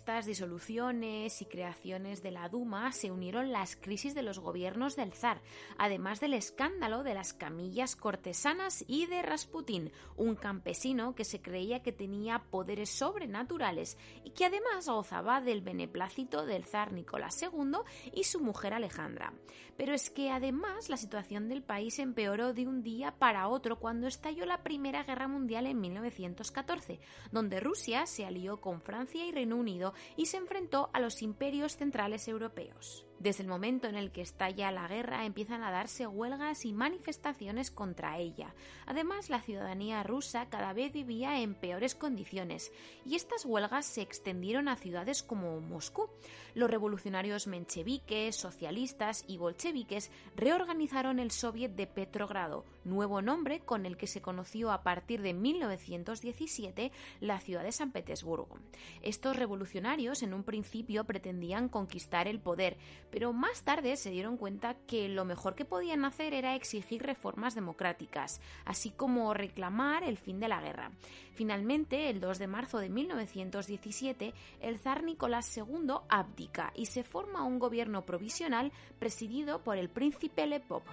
Estas 0.05 0.27
disoluciones 0.27 1.41
y 1.41 1.45
creaciones 1.45 2.21
de 2.21 2.29
la 2.29 2.47
Duma 2.47 2.91
se 2.91 3.09
unieron 3.09 3.51
las 3.51 3.75
crisis 3.75 4.13
de 4.13 4.21
los 4.21 4.37
gobiernos 4.37 4.95
del 4.95 5.13
zar, 5.13 5.41
además 5.79 6.19
del 6.19 6.35
escándalo 6.35 7.01
de 7.01 7.15
las 7.15 7.33
camillas 7.33 7.95
cortesanas 7.95 8.85
y 8.87 9.07
de 9.07 9.23
Rasputín, 9.23 9.91
un 10.15 10.35
campesino 10.35 11.15
que 11.15 11.25
se 11.25 11.41
creía 11.41 11.81
que 11.81 11.91
tenía 11.91 12.37
poderes 12.51 12.91
sobrenaturales 12.91 13.97
y 14.23 14.29
que 14.29 14.45
además 14.45 14.87
gozaba 14.87 15.41
del 15.41 15.61
beneplácito 15.61 16.45
del 16.45 16.65
zar 16.65 16.93
Nicolás 16.93 17.41
II 17.41 17.79
y 18.13 18.25
su 18.25 18.41
mujer 18.41 18.75
Alejandra. 18.75 19.33
Pero 19.75 19.95
es 19.95 20.11
que 20.11 20.29
además 20.29 20.87
la 20.87 20.97
situación 20.97 21.49
del 21.49 21.63
país 21.63 21.97
empeoró 21.97 22.53
de 22.53 22.67
un 22.67 22.83
día 22.83 23.15
para 23.17 23.47
otro 23.47 23.79
cuando 23.79 24.05
estalló 24.05 24.45
la 24.45 24.61
Primera 24.61 25.03
Guerra 25.03 25.27
Mundial 25.27 25.65
en 25.65 25.81
1914, 25.81 26.99
donde 27.31 27.59
Rusia 27.59 28.05
se 28.05 28.23
alió 28.23 28.61
con 28.61 28.81
Francia 28.81 29.25
y 29.25 29.31
Reino 29.31 29.57
Unido 29.57 29.94
y 30.15 30.27
se 30.27 30.37
enfrentó 30.37 30.89
a 30.93 30.99
los 30.99 31.21
imperios 31.21 31.77
centrales 31.77 32.27
europeos. 32.27 33.04
Desde 33.19 33.43
el 33.43 33.49
momento 33.49 33.87
en 33.87 33.95
el 33.95 34.11
que 34.11 34.21
estalla 34.21 34.71
la 34.71 34.87
guerra 34.87 35.25
empiezan 35.25 35.63
a 35.63 35.71
darse 35.71 36.05
huelgas 36.05 36.65
y 36.65 36.73
manifestaciones 36.73 37.71
contra 37.71 38.17
ella. 38.17 38.53
Además, 38.85 39.29
la 39.29 39.41
ciudadanía 39.41 40.03
rusa 40.03 40.47
cada 40.49 40.73
vez 40.73 40.91
vivía 40.91 41.39
en 41.39 41.55
peores 41.55 41.95
condiciones 41.95 42.71
y 43.05 43.15
estas 43.15 43.45
huelgas 43.45 43.85
se 43.85 44.01
extendieron 44.01 44.67
a 44.67 44.75
ciudades 44.75 45.23
como 45.23 45.61
Moscú. 45.61 46.09
Los 46.53 46.69
revolucionarios 46.69 47.47
mencheviques, 47.47 48.35
socialistas 48.35 49.23
y 49.27 49.37
bolcheviques 49.37 50.11
reorganizaron 50.35 51.19
el 51.19 51.31
Soviet 51.31 51.71
de 51.71 51.87
Petrogrado, 51.87 52.65
nuevo 52.83 53.21
nombre 53.21 53.61
con 53.61 53.85
el 53.85 53.97
que 53.97 54.07
se 54.07 54.21
conoció 54.21 54.71
a 54.71 54.83
partir 54.83 55.21
de 55.21 55.33
1917 55.33 56.91
la 57.21 57.39
ciudad 57.39 57.63
de 57.63 57.71
San 57.71 57.91
Petersburgo. 57.91 58.59
Estos 59.01 59.35
revolucionarios 59.35 60.23
en 60.23 60.33
un 60.33 60.43
principio 60.43 61.05
pretendían 61.05 61.69
conquistar 61.69 62.27
el 62.27 62.39
poder, 62.39 62.77
pero 63.11 63.33
más 63.33 63.63
tarde 63.63 63.95
se 63.97 64.09
dieron 64.09 64.37
cuenta 64.37 64.75
que 64.87 65.09
lo 65.09 65.25
mejor 65.25 65.55
que 65.55 65.65
podían 65.65 66.05
hacer 66.05 66.33
era 66.33 66.55
exigir 66.55 67.03
reformas 67.03 67.55
democráticas, 67.55 68.41
así 68.65 68.91
como 68.91 69.33
reclamar 69.33 70.03
el 70.03 70.17
fin 70.17 70.39
de 70.39 70.47
la 70.47 70.61
guerra. 70.61 70.91
Finalmente, 71.33 72.09
el 72.09 72.19
2 72.19 72.39
de 72.39 72.47
marzo 72.47 72.79
de 72.79 72.89
1917, 72.89 74.33
el 74.61 74.79
zar 74.79 75.03
Nicolás 75.03 75.55
II 75.57 75.95
abdica 76.09 76.71
y 76.75 76.85
se 76.87 77.03
forma 77.03 77.43
un 77.43 77.59
gobierno 77.59 78.05
provisional 78.05 78.71
presidido 78.99 79.63
por 79.63 79.77
el 79.77 79.89
príncipe 79.89 80.47
Lepop. 80.47 80.83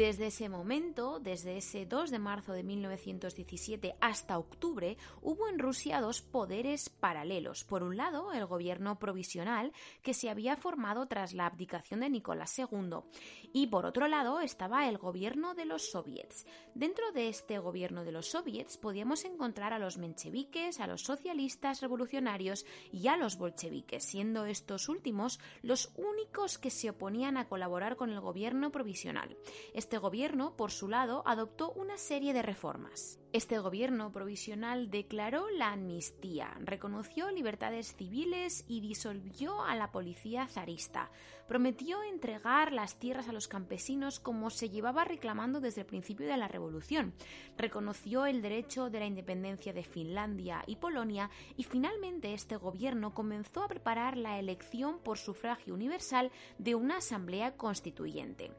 Desde 0.00 0.28
ese 0.28 0.48
momento, 0.48 1.20
desde 1.20 1.58
ese 1.58 1.84
2 1.84 2.10
de 2.10 2.18
marzo 2.18 2.54
de 2.54 2.62
1917 2.62 3.96
hasta 4.00 4.38
octubre, 4.38 4.96
hubo 5.20 5.46
en 5.46 5.58
Rusia 5.58 6.00
dos 6.00 6.22
poderes 6.22 6.88
paralelos. 6.88 7.64
Por 7.64 7.82
un 7.82 7.98
lado, 7.98 8.32
el 8.32 8.46
gobierno 8.46 8.98
provisional, 8.98 9.74
que 10.00 10.14
se 10.14 10.30
había 10.30 10.56
formado 10.56 11.04
tras 11.04 11.34
la 11.34 11.44
abdicación 11.44 12.00
de 12.00 12.08
Nicolás 12.08 12.58
II, 12.58 13.00
y 13.52 13.66
por 13.66 13.84
otro 13.84 14.08
lado 14.08 14.40
estaba 14.40 14.88
el 14.88 14.96
gobierno 14.96 15.54
de 15.54 15.66
los 15.66 15.90
soviets. 15.90 16.46
Dentro 16.74 17.12
de 17.12 17.28
este 17.28 17.58
gobierno 17.58 18.02
de 18.02 18.12
los 18.12 18.30
soviets 18.30 18.78
podíamos 18.78 19.26
encontrar 19.26 19.74
a 19.74 19.78
los 19.78 19.98
mencheviques, 19.98 20.80
a 20.80 20.86
los 20.86 21.02
socialistas 21.02 21.82
revolucionarios 21.82 22.64
y 22.90 23.08
a 23.08 23.18
los 23.18 23.36
bolcheviques, 23.36 24.02
siendo 24.02 24.46
estos 24.46 24.88
últimos 24.88 25.40
los 25.60 25.92
únicos 25.96 26.56
que 26.56 26.70
se 26.70 26.88
oponían 26.88 27.36
a 27.36 27.48
colaborar 27.48 27.96
con 27.96 28.08
el 28.08 28.20
gobierno 28.20 28.72
provisional. 28.72 29.36
Este 29.74 29.89
gobierno, 29.98 30.56
por 30.56 30.72
su 30.72 30.88
lado, 30.88 31.22
adoptó 31.26 31.72
una 31.72 31.96
serie 31.96 32.32
de 32.32 32.42
reformas. 32.42 33.19
Este 33.32 33.60
gobierno 33.60 34.10
provisional 34.10 34.90
declaró 34.90 35.48
la 35.50 35.70
amnistía, 35.70 36.52
reconoció 36.64 37.30
libertades 37.30 37.94
civiles 37.94 38.64
y 38.66 38.80
disolvió 38.80 39.62
a 39.62 39.76
la 39.76 39.92
policía 39.92 40.48
zarista. 40.48 41.12
Prometió 41.46 42.02
entregar 42.02 42.72
las 42.72 42.96
tierras 42.98 43.28
a 43.28 43.32
los 43.32 43.46
campesinos 43.46 44.18
como 44.18 44.50
se 44.50 44.68
llevaba 44.68 45.04
reclamando 45.04 45.60
desde 45.60 45.82
el 45.82 45.86
principio 45.86 46.26
de 46.26 46.36
la 46.36 46.48
revolución. 46.48 47.12
Reconoció 47.56 48.26
el 48.26 48.42
derecho 48.42 48.90
de 48.90 48.98
la 48.98 49.06
independencia 49.06 49.72
de 49.72 49.84
Finlandia 49.84 50.64
y 50.66 50.76
Polonia 50.76 51.30
y 51.56 51.62
finalmente 51.62 52.34
este 52.34 52.56
gobierno 52.56 53.14
comenzó 53.14 53.62
a 53.62 53.68
preparar 53.68 54.16
la 54.16 54.40
elección 54.40 54.98
por 54.98 55.18
sufragio 55.18 55.74
universal 55.74 56.32
de 56.58 56.74
una 56.74 56.96
asamblea 56.96 57.56
constituyente. 57.56 58.50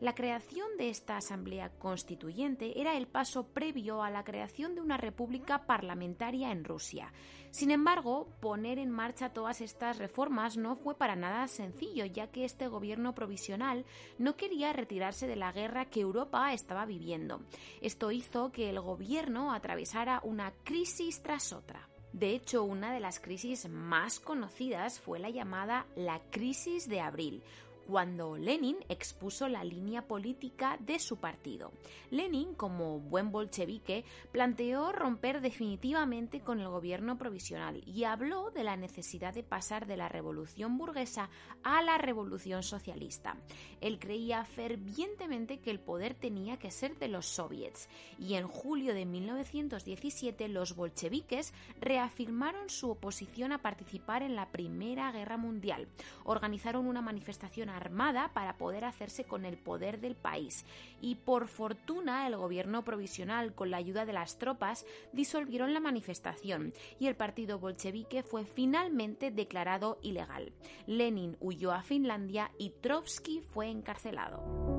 La 0.00 0.14
creación 0.14 0.76
de 0.78 0.88
esta 0.88 1.16
asamblea 1.16 1.70
constituyente 1.78 2.80
era 2.80 2.96
el 2.96 3.06
paso 3.06 3.48
previo 3.48 4.02
a 4.02 4.10
la 4.10 4.19
creación 4.24 4.74
de 4.74 4.80
una 4.80 4.96
república 4.96 5.66
parlamentaria 5.66 6.50
en 6.52 6.64
Rusia. 6.64 7.12
Sin 7.50 7.70
embargo, 7.70 8.28
poner 8.40 8.78
en 8.78 8.90
marcha 8.90 9.32
todas 9.32 9.60
estas 9.60 9.98
reformas 9.98 10.56
no 10.56 10.76
fue 10.76 10.94
para 10.94 11.16
nada 11.16 11.48
sencillo, 11.48 12.04
ya 12.04 12.28
que 12.28 12.44
este 12.44 12.68
gobierno 12.68 13.14
provisional 13.14 13.84
no 14.18 14.36
quería 14.36 14.72
retirarse 14.72 15.26
de 15.26 15.36
la 15.36 15.50
guerra 15.50 15.86
que 15.86 16.00
Europa 16.00 16.52
estaba 16.52 16.86
viviendo. 16.86 17.40
Esto 17.80 18.12
hizo 18.12 18.52
que 18.52 18.70
el 18.70 18.80
gobierno 18.80 19.52
atravesara 19.52 20.20
una 20.22 20.52
crisis 20.64 21.22
tras 21.22 21.52
otra. 21.52 21.88
De 22.12 22.30
hecho, 22.30 22.64
una 22.64 22.92
de 22.92 23.00
las 23.00 23.20
crisis 23.20 23.68
más 23.68 24.18
conocidas 24.18 24.98
fue 24.98 25.20
la 25.20 25.30
llamada 25.30 25.86
la 25.94 26.20
crisis 26.30 26.88
de 26.88 27.00
abril, 27.00 27.42
cuando 27.90 28.36
Lenin 28.36 28.76
expuso 28.88 29.48
la 29.48 29.64
línea 29.64 30.06
política 30.06 30.78
de 30.78 31.00
su 31.00 31.16
partido. 31.16 31.72
Lenin, 32.10 32.54
como 32.54 33.00
buen 33.00 33.32
bolchevique, 33.32 34.04
planteó 34.30 34.92
romper 34.92 35.40
definitivamente 35.40 36.40
con 36.40 36.60
el 36.60 36.68
gobierno 36.68 37.18
provisional 37.18 37.82
y 37.84 38.04
habló 38.04 38.52
de 38.52 38.62
la 38.62 38.76
necesidad 38.76 39.34
de 39.34 39.42
pasar 39.42 39.88
de 39.88 39.96
la 39.96 40.08
revolución 40.08 40.78
burguesa 40.78 41.30
a 41.64 41.82
la 41.82 41.98
revolución 41.98 42.62
socialista. 42.62 43.36
Él 43.80 43.98
creía 43.98 44.44
fervientemente 44.44 45.58
que 45.58 45.72
el 45.72 45.80
poder 45.80 46.14
tenía 46.14 46.58
que 46.58 46.70
ser 46.70 46.96
de 46.96 47.08
los 47.08 47.26
soviets 47.26 47.88
y 48.20 48.34
en 48.34 48.46
julio 48.46 48.94
de 48.94 49.04
1917 49.04 50.46
los 50.46 50.76
bolcheviques 50.76 51.52
reafirmaron 51.80 52.70
su 52.70 52.88
oposición 52.88 53.50
a 53.50 53.62
participar 53.62 54.22
en 54.22 54.36
la 54.36 54.52
Primera 54.52 55.10
Guerra 55.10 55.36
Mundial. 55.36 55.88
Organizaron 56.22 56.86
una 56.86 57.02
manifestación 57.02 57.68
armada 57.80 58.30
para 58.32 58.56
poder 58.56 58.84
hacerse 58.84 59.24
con 59.24 59.44
el 59.44 59.56
poder 59.56 60.00
del 60.00 60.14
país. 60.14 60.64
Y 61.00 61.16
por 61.16 61.48
fortuna 61.48 62.26
el 62.26 62.36
gobierno 62.36 62.84
provisional, 62.84 63.54
con 63.54 63.70
la 63.70 63.78
ayuda 63.78 64.06
de 64.06 64.12
las 64.12 64.38
tropas, 64.38 64.86
disolvieron 65.12 65.74
la 65.74 65.80
manifestación 65.80 66.72
y 66.98 67.06
el 67.06 67.16
partido 67.16 67.58
bolchevique 67.58 68.22
fue 68.22 68.44
finalmente 68.44 69.30
declarado 69.30 69.98
ilegal. 70.02 70.52
Lenin 70.86 71.36
huyó 71.40 71.72
a 71.72 71.82
Finlandia 71.82 72.50
y 72.58 72.70
Trotsky 72.70 73.40
fue 73.40 73.68
encarcelado. 73.68 74.69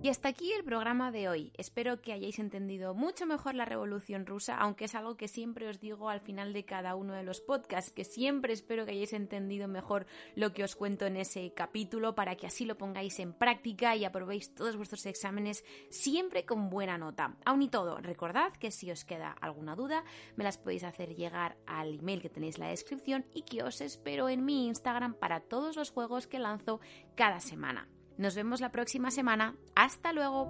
Y 0.00 0.10
hasta 0.10 0.28
aquí 0.28 0.52
el 0.52 0.62
programa 0.62 1.10
de 1.10 1.28
hoy. 1.28 1.52
Espero 1.56 2.00
que 2.00 2.12
hayáis 2.12 2.38
entendido 2.38 2.94
mucho 2.94 3.26
mejor 3.26 3.56
la 3.56 3.64
Revolución 3.64 4.26
Rusa, 4.26 4.56
aunque 4.56 4.84
es 4.84 4.94
algo 4.94 5.16
que 5.16 5.26
siempre 5.26 5.68
os 5.68 5.80
digo 5.80 6.08
al 6.08 6.20
final 6.20 6.52
de 6.52 6.64
cada 6.64 6.94
uno 6.94 7.14
de 7.14 7.24
los 7.24 7.40
podcasts, 7.40 7.90
que 7.90 8.04
siempre 8.04 8.52
espero 8.52 8.84
que 8.84 8.92
hayáis 8.92 9.12
entendido 9.12 9.66
mejor 9.66 10.06
lo 10.36 10.52
que 10.52 10.62
os 10.62 10.76
cuento 10.76 11.04
en 11.04 11.16
ese 11.16 11.52
capítulo 11.52 12.14
para 12.14 12.36
que 12.36 12.46
así 12.46 12.64
lo 12.64 12.78
pongáis 12.78 13.18
en 13.18 13.32
práctica 13.32 13.96
y 13.96 14.04
aprobéis 14.04 14.54
todos 14.54 14.76
vuestros 14.76 15.04
exámenes 15.04 15.64
siempre 15.90 16.46
con 16.46 16.70
buena 16.70 16.96
nota. 16.96 17.36
Aún 17.44 17.62
y 17.62 17.68
todo, 17.68 17.98
recordad 17.98 18.52
que 18.52 18.70
si 18.70 18.92
os 18.92 19.04
queda 19.04 19.32
alguna 19.32 19.74
duda, 19.74 20.04
me 20.36 20.44
las 20.44 20.58
podéis 20.58 20.84
hacer 20.84 21.16
llegar 21.16 21.56
al 21.66 21.98
email 21.98 22.22
que 22.22 22.30
tenéis 22.30 22.54
en 22.54 22.62
la 22.62 22.70
descripción 22.70 23.26
y 23.34 23.42
que 23.42 23.64
os 23.64 23.80
espero 23.80 24.28
en 24.28 24.44
mi 24.44 24.68
Instagram 24.68 25.14
para 25.14 25.40
todos 25.40 25.74
los 25.74 25.90
juegos 25.90 26.28
que 26.28 26.38
lanzo 26.38 26.78
cada 27.16 27.40
semana. 27.40 27.88
Nos 28.18 28.34
vemos 28.34 28.60
la 28.60 28.72
próxima 28.72 29.12
semana. 29.12 29.56
Hasta 29.76 30.12
luego. 30.12 30.48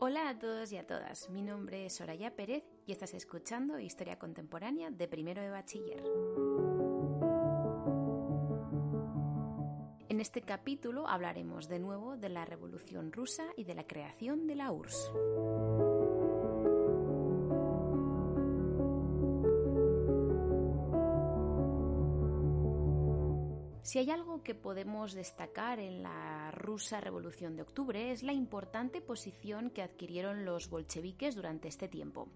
Hola 0.00 0.30
a 0.30 0.38
todos 0.38 0.72
y 0.72 0.78
a 0.78 0.86
todas, 0.86 1.30
mi 1.30 1.42
nombre 1.42 1.86
es 1.86 1.94
Soraya 1.94 2.34
Pérez 2.34 2.64
y 2.86 2.92
estás 2.92 3.14
escuchando 3.14 3.78
Historia 3.78 4.18
Contemporánea 4.18 4.90
de 4.90 5.06
Primero 5.06 5.40
de 5.40 5.50
Bachiller. 5.50 6.02
En 10.08 10.20
este 10.20 10.42
capítulo 10.42 11.06
hablaremos 11.06 11.68
de 11.68 11.78
nuevo 11.78 12.16
de 12.16 12.30
la 12.30 12.44
Revolución 12.44 13.12
Rusa 13.12 13.44
y 13.56 13.62
de 13.62 13.74
la 13.74 13.86
creación 13.86 14.48
de 14.48 14.56
la 14.56 14.72
URSS. 14.72 15.12
Si 23.82 23.98
hay 23.98 24.10
algo 24.10 24.42
que 24.42 24.54
podemos 24.54 25.12
destacar 25.12 25.80
en 25.80 26.02
la 26.02 26.41
rusa 26.62 27.00
Revolución 27.00 27.56
de 27.56 27.62
Octubre 27.62 28.12
es 28.12 28.22
la 28.22 28.32
importante 28.32 29.00
posición 29.00 29.70
que 29.70 29.82
adquirieron 29.82 30.44
los 30.44 30.70
bolcheviques 30.70 31.34
durante 31.34 31.68
este 31.68 31.88
tiempo. 31.88 32.28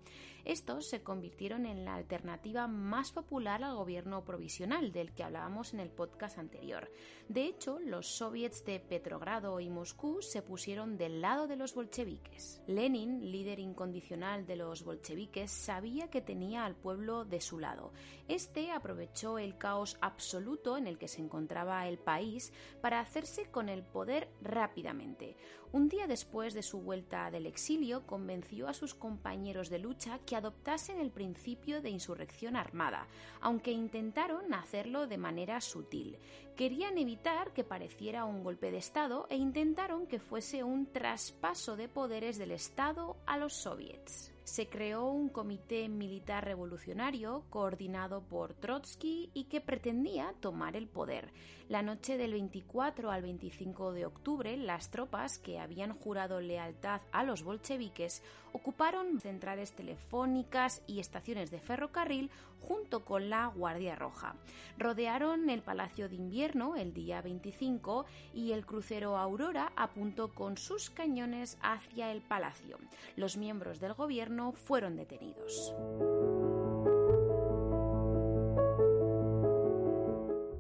Estos 0.45 0.87
se 0.89 1.03
convirtieron 1.03 1.67
en 1.67 1.85
la 1.85 1.97
alternativa 1.97 2.69
más 2.69 3.11
popular 3.11 3.65
al 3.65 3.75
gobierno 3.75 4.25
provisional 4.25 4.93
del 4.93 5.13
que 5.13 5.25
hablábamos 5.25 5.75
en 5.75 5.81
el 5.81 5.91
podcast 5.91 6.39
anterior. 6.39 6.89
De 7.29 7.47
hecho, 7.47 7.81
los 7.81 8.07
soviets 8.07 8.65
de 8.65 8.79
Petrogrado 8.79 9.59
y 9.59 9.69
Moscú 9.71 10.23
se 10.23 10.43
pusieron 10.43 10.99
del 10.99 11.21
lado 11.21 11.49
de 11.49 11.57
los 11.57 11.75
bolcheviques. 11.75 12.63
Lenin, 12.69 13.33
líder 13.33 13.59
incondicional 13.59 14.47
de 14.47 14.55
los 14.55 14.85
bolcheviques, 14.85 15.51
sabía 15.51 16.11
que 16.11 16.21
tenía 16.21 16.65
al 16.65 16.77
pueblo 16.77 17.25
de 17.25 17.41
su 17.41 17.59
lado. 17.59 17.93
Este 18.29 18.71
aprovechó 18.71 19.39
el 19.39 19.59
caos 19.59 19.97
absoluto 20.01 20.77
en 20.77 20.87
el 20.87 20.97
que 20.97 21.09
se 21.09 21.23
encontraba 21.23 21.89
el 21.89 21.99
país 21.99 22.53
para 22.81 23.01
hacerse 23.01 23.51
con 23.51 23.69
el 23.69 23.83
poder 23.83 24.16
rápidamente. 24.41 25.37
Un 25.73 25.89
día 25.89 26.07
después 26.07 26.55
de 26.55 26.63
su 26.63 26.81
vuelta 26.81 27.31
del 27.31 27.47
exilio, 27.47 28.07
convenció 28.07 28.69
a 28.69 28.75
sus 28.75 28.95
compañeros 28.95 29.69
de 29.69 29.79
lucha 29.79 30.19
que 30.21 30.37
adoptasen 30.37 31.01
el 31.01 31.11
principio 31.11 31.83
de 31.83 31.91
insurrección 31.91 32.57
armada, 32.57 33.07
aunque 33.41 33.73
intentaron 33.73 34.55
hacerlo 34.55 35.07
de 35.07 35.19
manera 35.19 35.61
sutil. 35.61 36.19
Querían 36.57 36.99
evitar 36.99 37.53
que 37.53 37.65
pareciera 37.65 38.25
un 38.25 38.43
golpe 38.43 38.71
de 38.71 38.79
Estado 38.79 39.27
e 39.29 39.37
intentaron 39.37 40.07
que 40.07 40.21
fuese 40.21 40.65
un 40.65 40.87
traspaso 40.87 41.77
de 41.77 41.89
poderes 41.89 42.39
del 42.39 42.53
Estado 42.53 43.17
a 43.27 43.37
los 43.37 43.53
soviets 43.55 44.36
se 44.47 44.69
creó 44.69 45.07
un 45.07 45.29
comité 45.29 45.89
militar 45.89 46.45
revolucionario 46.45 47.45
coordinado 47.51 48.23
por 48.23 48.55
Trotsky 48.55 49.29
y 49.35 49.45
que 49.45 49.61
pretendía 49.61 50.35
tomar 50.39 50.77
el 50.77 50.87
poder. 50.87 51.33
La 51.69 51.83
noche 51.83 52.17
del 52.17 52.31
24 52.31 53.11
al 53.11 53.23
25 53.23 53.93
de 53.93 54.07
octubre, 54.07 54.57
las 54.57 54.93
tropas 54.93 55.41
que 55.41 55.59
habían 55.59 55.93
jurado 55.95 56.41
lealtad 56.41 57.01
a 57.11 57.25
los 57.25 57.43
bolcheviques 57.43 58.23
ocuparon 58.57 59.21
centrales 59.21 59.73
telefónicas 59.73 60.83
y 60.87 60.99
estaciones 60.99 61.51
de 61.51 61.61
ferrocarril 61.61 62.31
junto 62.61 63.05
con 63.05 63.29
la 63.29 63.47
Guardia 63.49 63.97
Roja. 63.97 64.35
Rodearon 64.79 65.51
el 65.51 65.63
Palacio 65.63 66.09
de 66.09 66.17
Invierno 66.17 66.75
el 66.75 66.95
día 66.95 67.21
25 67.21 68.07
y 68.33 68.53
el 68.53 68.65
crucero 68.65 69.19
Aurora 69.19 69.73
apuntó 69.77 70.33
con 70.33 70.57
sus 70.57 70.89
cañones 70.91 71.59
hacia 71.61 72.11
el 72.11 72.23
palacio. 72.23 72.79
Los 73.15 73.37
miembros 73.37 73.79
del 73.79 73.93
gobierno 73.93 74.53
fueron 74.53 74.97
detenidos. 74.97 75.75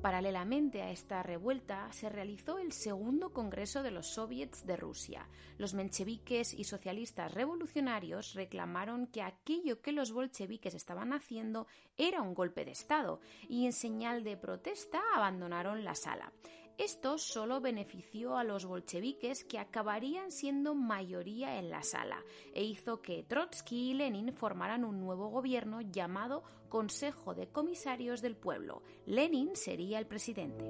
Paralelamente 0.06 0.82
a 0.82 0.92
esta 0.92 1.24
revuelta 1.24 1.92
se 1.92 2.08
realizó 2.08 2.60
el 2.60 2.70
segundo 2.70 3.32
Congreso 3.32 3.82
de 3.82 3.90
los 3.90 4.06
Soviets 4.06 4.64
de 4.64 4.76
Rusia. 4.76 5.26
Los 5.58 5.74
mencheviques 5.74 6.54
y 6.54 6.62
socialistas 6.62 7.34
revolucionarios 7.34 8.34
reclamaron 8.34 9.08
que 9.08 9.22
aquello 9.22 9.82
que 9.82 9.90
los 9.90 10.12
bolcheviques 10.12 10.74
estaban 10.74 11.12
haciendo 11.12 11.66
era 11.96 12.22
un 12.22 12.34
golpe 12.34 12.64
de 12.64 12.70
Estado 12.70 13.18
y 13.48 13.66
en 13.66 13.72
señal 13.72 14.22
de 14.22 14.36
protesta 14.36 15.02
abandonaron 15.16 15.82
la 15.82 15.96
sala. 15.96 16.32
Esto 16.78 17.16
solo 17.16 17.60
benefició 17.60 18.36
a 18.36 18.44
los 18.44 18.66
bolcheviques 18.66 19.44
que 19.44 19.58
acabarían 19.58 20.30
siendo 20.30 20.74
mayoría 20.74 21.58
en 21.58 21.70
la 21.70 21.82
sala 21.82 22.22
e 22.52 22.64
hizo 22.64 23.00
que 23.00 23.22
Trotsky 23.22 23.92
y 23.92 23.94
Lenin 23.94 24.34
formaran 24.34 24.84
un 24.84 25.00
nuevo 25.00 25.28
gobierno 25.28 25.80
llamado 25.80 26.42
Consejo 26.68 27.34
de 27.34 27.48
Comisarios 27.48 28.20
del 28.20 28.36
Pueblo. 28.36 28.82
Lenin 29.06 29.56
sería 29.56 29.98
el 29.98 30.06
presidente. 30.06 30.64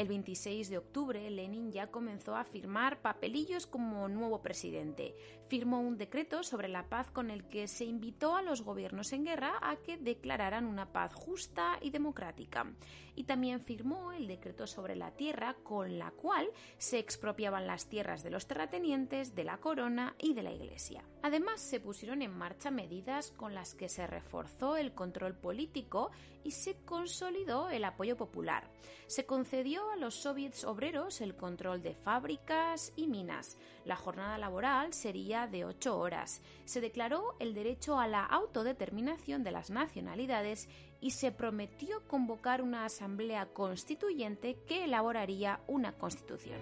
El 0.00 0.08
26 0.08 0.70
de 0.70 0.78
octubre, 0.78 1.30
Lenin 1.30 1.72
ya 1.72 1.88
comenzó 1.88 2.34
a 2.34 2.44
firmar 2.44 3.02
papelillos 3.02 3.66
como 3.66 4.08
nuevo 4.08 4.40
presidente. 4.40 5.14
Firmó 5.48 5.82
un 5.82 5.98
decreto 5.98 6.42
sobre 6.42 6.68
la 6.68 6.88
paz 6.88 7.10
con 7.10 7.30
el 7.30 7.44
que 7.44 7.68
se 7.68 7.84
invitó 7.84 8.34
a 8.34 8.40
los 8.40 8.62
gobiernos 8.62 9.12
en 9.12 9.26
guerra 9.26 9.58
a 9.60 9.76
que 9.76 9.98
declararan 9.98 10.64
una 10.64 10.90
paz 10.90 11.12
justa 11.12 11.78
y 11.82 11.90
democrática. 11.90 12.72
Y 13.14 13.24
también 13.24 13.60
firmó 13.60 14.12
el 14.12 14.26
decreto 14.26 14.66
sobre 14.66 14.96
la 14.96 15.10
tierra 15.10 15.54
con 15.62 15.98
la 15.98 16.12
cual 16.12 16.48
se 16.78 16.98
expropiaban 16.98 17.66
las 17.66 17.86
tierras 17.90 18.22
de 18.22 18.30
los 18.30 18.46
terratenientes, 18.46 19.34
de 19.34 19.44
la 19.44 19.58
corona 19.58 20.14
y 20.18 20.32
de 20.32 20.42
la 20.42 20.52
iglesia. 20.52 21.04
Además, 21.20 21.60
se 21.60 21.78
pusieron 21.78 22.22
en 22.22 22.32
marcha 22.32 22.70
medidas 22.70 23.32
con 23.32 23.54
las 23.54 23.74
que 23.74 23.90
se 23.90 24.06
reforzó 24.06 24.78
el 24.78 24.94
control 24.94 25.34
político 25.34 26.10
y 26.44 26.52
se 26.52 26.76
consolidó 26.84 27.70
el 27.70 27.84
apoyo 27.84 28.16
popular. 28.16 28.70
Se 29.06 29.26
concedió 29.26 29.90
a 29.90 29.96
los 29.96 30.14
soviets 30.14 30.64
obreros 30.64 31.20
el 31.20 31.34
control 31.34 31.82
de 31.82 31.94
fábricas 31.94 32.92
y 32.96 33.06
minas. 33.06 33.58
La 33.84 33.96
jornada 33.96 34.38
laboral 34.38 34.92
sería 34.92 35.46
de 35.46 35.64
ocho 35.64 35.98
horas. 35.98 36.42
Se 36.64 36.80
declaró 36.80 37.34
el 37.40 37.54
derecho 37.54 37.98
a 37.98 38.06
la 38.06 38.24
autodeterminación 38.24 39.42
de 39.42 39.50
las 39.50 39.70
nacionalidades 39.70 40.68
y 41.00 41.10
se 41.10 41.32
prometió 41.32 42.06
convocar 42.06 42.62
una 42.62 42.84
asamblea 42.84 43.46
constituyente 43.46 44.58
que 44.66 44.84
elaboraría 44.84 45.60
una 45.66 45.92
constitución. 45.92 46.60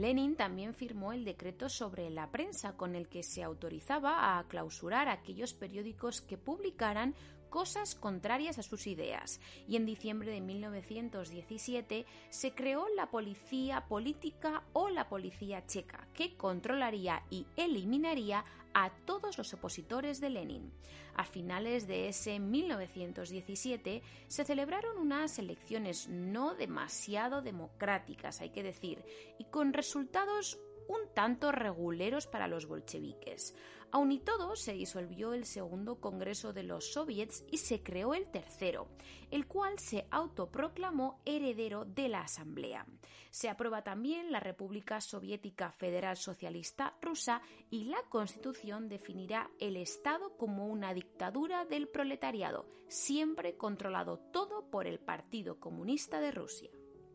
Lenin 0.00 0.34
también 0.34 0.72
firmó 0.72 1.12
el 1.12 1.26
decreto 1.26 1.68
sobre 1.68 2.08
la 2.08 2.30
prensa 2.30 2.74
con 2.74 2.94
el 2.94 3.06
que 3.06 3.22
se 3.22 3.42
autorizaba 3.42 4.38
a 4.38 4.44
clausurar 4.48 5.08
aquellos 5.08 5.52
periódicos 5.52 6.22
que 6.22 6.38
publicaran 6.38 7.14
cosas 7.50 7.94
contrarias 7.94 8.58
a 8.58 8.62
sus 8.62 8.86
ideas. 8.86 9.40
Y 9.68 9.76
en 9.76 9.84
diciembre 9.84 10.30
de 10.30 10.40
1917 10.40 12.06
se 12.30 12.54
creó 12.54 12.86
la 12.96 13.10
Policía 13.10 13.88
Política 13.88 14.62
o 14.72 14.88
la 14.88 15.10
Policía 15.10 15.66
Checa, 15.66 16.08
que 16.14 16.34
controlaría 16.34 17.22
y 17.28 17.46
eliminaría 17.56 18.46
a 18.74 18.90
todos 19.04 19.38
los 19.38 19.52
opositores 19.54 20.20
de 20.20 20.30
Lenin. 20.30 20.72
A 21.14 21.24
finales 21.24 21.86
de 21.86 22.08
ese 22.08 22.38
1917 22.38 24.02
se 24.26 24.44
celebraron 24.44 24.98
unas 24.98 25.38
elecciones 25.38 26.08
no 26.08 26.54
demasiado 26.54 27.42
democráticas, 27.42 28.40
hay 28.40 28.50
que 28.50 28.62
decir, 28.62 29.04
y 29.38 29.44
con 29.44 29.72
resultados 29.72 30.58
un 30.90 31.14
tanto 31.14 31.52
reguleros 31.52 32.26
para 32.26 32.48
los 32.48 32.66
bolcheviques. 32.66 33.54
Aun 33.92 34.10
y 34.10 34.18
todo, 34.18 34.56
se 34.56 34.72
disolvió 34.72 35.32
el 35.34 35.44
segundo 35.44 36.00
Congreso 36.00 36.52
de 36.52 36.64
los 36.64 36.92
Soviets 36.92 37.44
y 37.50 37.58
se 37.58 37.82
creó 37.82 38.14
el 38.14 38.26
tercero, 38.30 38.88
el 39.30 39.46
cual 39.46 39.78
se 39.78 40.06
autoproclamó 40.10 41.20
heredero 41.24 41.84
de 41.84 42.08
la 42.08 42.22
Asamblea. 42.22 42.86
Se 43.30 43.48
aprueba 43.48 43.82
también 43.82 44.32
la 44.32 44.40
República 44.40 45.00
Soviética 45.00 45.70
Federal 45.70 46.16
Socialista 46.16 46.96
Rusa 47.00 47.40
y 47.70 47.84
la 47.84 48.02
Constitución 48.08 48.88
definirá 48.88 49.48
el 49.60 49.76
Estado 49.76 50.36
como 50.36 50.66
una 50.66 50.92
dictadura 50.92 51.64
del 51.64 51.86
proletariado, 51.86 52.66
siempre 52.88 53.56
controlado 53.56 54.18
todo 54.18 54.68
por 54.70 54.88
el 54.88 54.98
Partido 54.98 55.60
Comunista 55.60 56.20
de 56.20 56.32
Rusia. 56.32 56.70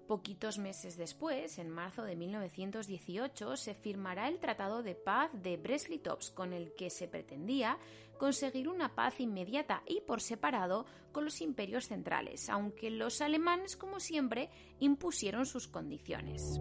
Poquitos 0.07 0.59
meses 0.59 0.97
después, 0.97 1.57
en 1.57 1.69
marzo 1.69 2.03
de 2.03 2.15
1918, 2.15 3.57
se 3.57 3.73
firmará 3.73 4.27
el 4.27 4.39
Tratado 4.39 4.83
de 4.83 4.93
Paz 4.93 5.31
de 5.33 5.57
Brest-Litovsk, 5.57 6.33
con 6.35 6.53
el 6.53 6.75
que 6.75 6.91
se 6.91 7.07
pretendía 7.07 7.79
conseguir 8.19 8.69
una 8.69 8.93
paz 8.93 9.19
inmediata 9.19 9.81
y 9.87 10.01
por 10.01 10.21
separado 10.21 10.85
con 11.11 11.25
los 11.25 11.41
imperios 11.41 11.87
centrales, 11.87 12.49
aunque 12.49 12.91
los 12.91 13.19
alemanes, 13.21 13.75
como 13.75 13.99
siempre, 13.99 14.51
impusieron 14.79 15.47
sus 15.47 15.67
condiciones. 15.67 16.59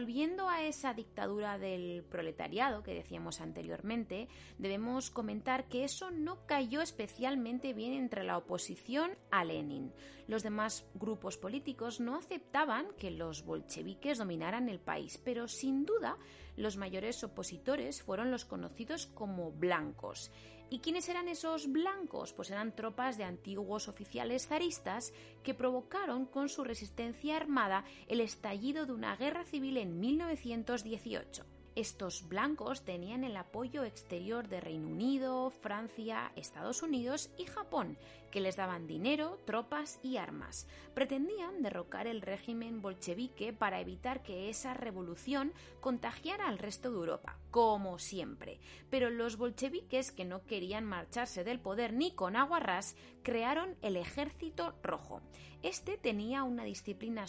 Volviendo 0.00 0.48
a 0.48 0.62
esa 0.62 0.94
dictadura 0.94 1.58
del 1.58 2.02
proletariado 2.04 2.82
que 2.82 2.94
decíamos 2.94 3.42
anteriormente, 3.42 4.28
debemos 4.56 5.10
comentar 5.10 5.68
que 5.68 5.84
eso 5.84 6.10
no 6.10 6.46
cayó 6.46 6.80
especialmente 6.80 7.74
bien 7.74 7.92
entre 7.92 8.24
la 8.24 8.38
oposición 8.38 9.10
a 9.30 9.44
Lenin. 9.44 9.92
Los 10.26 10.42
demás 10.42 10.86
grupos 10.94 11.36
políticos 11.36 12.00
no 12.00 12.16
aceptaban 12.16 12.86
que 12.98 13.10
los 13.10 13.44
bolcheviques 13.44 14.16
dominaran 14.16 14.70
el 14.70 14.80
país, 14.80 15.20
pero 15.22 15.48
sin 15.48 15.84
duda 15.84 16.16
los 16.56 16.78
mayores 16.78 17.22
opositores 17.22 18.02
fueron 18.02 18.30
los 18.30 18.46
conocidos 18.46 19.06
como 19.06 19.52
blancos. 19.52 20.30
¿Y 20.70 20.78
quiénes 20.78 21.08
eran 21.08 21.26
esos 21.26 21.70
blancos? 21.70 22.32
Pues 22.32 22.50
eran 22.52 22.76
tropas 22.76 23.18
de 23.18 23.24
antiguos 23.24 23.88
oficiales 23.88 24.46
zaristas 24.46 25.12
que 25.42 25.52
provocaron 25.52 26.26
con 26.26 26.48
su 26.48 26.62
resistencia 26.62 27.36
armada 27.36 27.84
el 28.06 28.20
estallido 28.20 28.86
de 28.86 28.92
una 28.92 29.16
guerra 29.16 29.44
civil 29.44 29.76
en 29.78 29.98
1918. 29.98 31.44
Estos 31.76 32.28
blancos 32.28 32.84
tenían 32.84 33.22
el 33.22 33.36
apoyo 33.36 33.84
exterior 33.84 34.48
de 34.48 34.60
Reino 34.60 34.88
Unido, 34.88 35.50
Francia, 35.50 36.32
Estados 36.34 36.82
Unidos 36.82 37.30
y 37.38 37.44
Japón, 37.44 37.96
que 38.32 38.40
les 38.40 38.56
daban 38.56 38.88
dinero, 38.88 39.38
tropas 39.44 40.00
y 40.02 40.16
armas. 40.16 40.66
Pretendían 40.94 41.62
derrocar 41.62 42.08
el 42.08 42.22
régimen 42.22 42.82
bolchevique 42.82 43.52
para 43.52 43.80
evitar 43.80 44.22
que 44.24 44.50
esa 44.50 44.74
revolución 44.74 45.52
contagiara 45.80 46.48
al 46.48 46.58
resto 46.58 46.90
de 46.90 46.96
Europa, 46.96 47.38
como 47.52 48.00
siempre. 48.00 48.58
Pero 48.90 49.08
los 49.08 49.36
bolcheviques, 49.36 50.10
que 50.10 50.24
no 50.24 50.44
querían 50.44 50.84
marcharse 50.84 51.44
del 51.44 51.60
poder 51.60 51.92
ni 51.92 52.12
con 52.12 52.34
aguarrás, 52.34 52.96
crearon 53.22 53.76
el 53.80 53.96
Ejército 53.96 54.74
Rojo. 54.82 55.22
Este 55.62 55.98
tenía 55.98 56.42
una 56.42 56.64
disciplina 56.64 57.26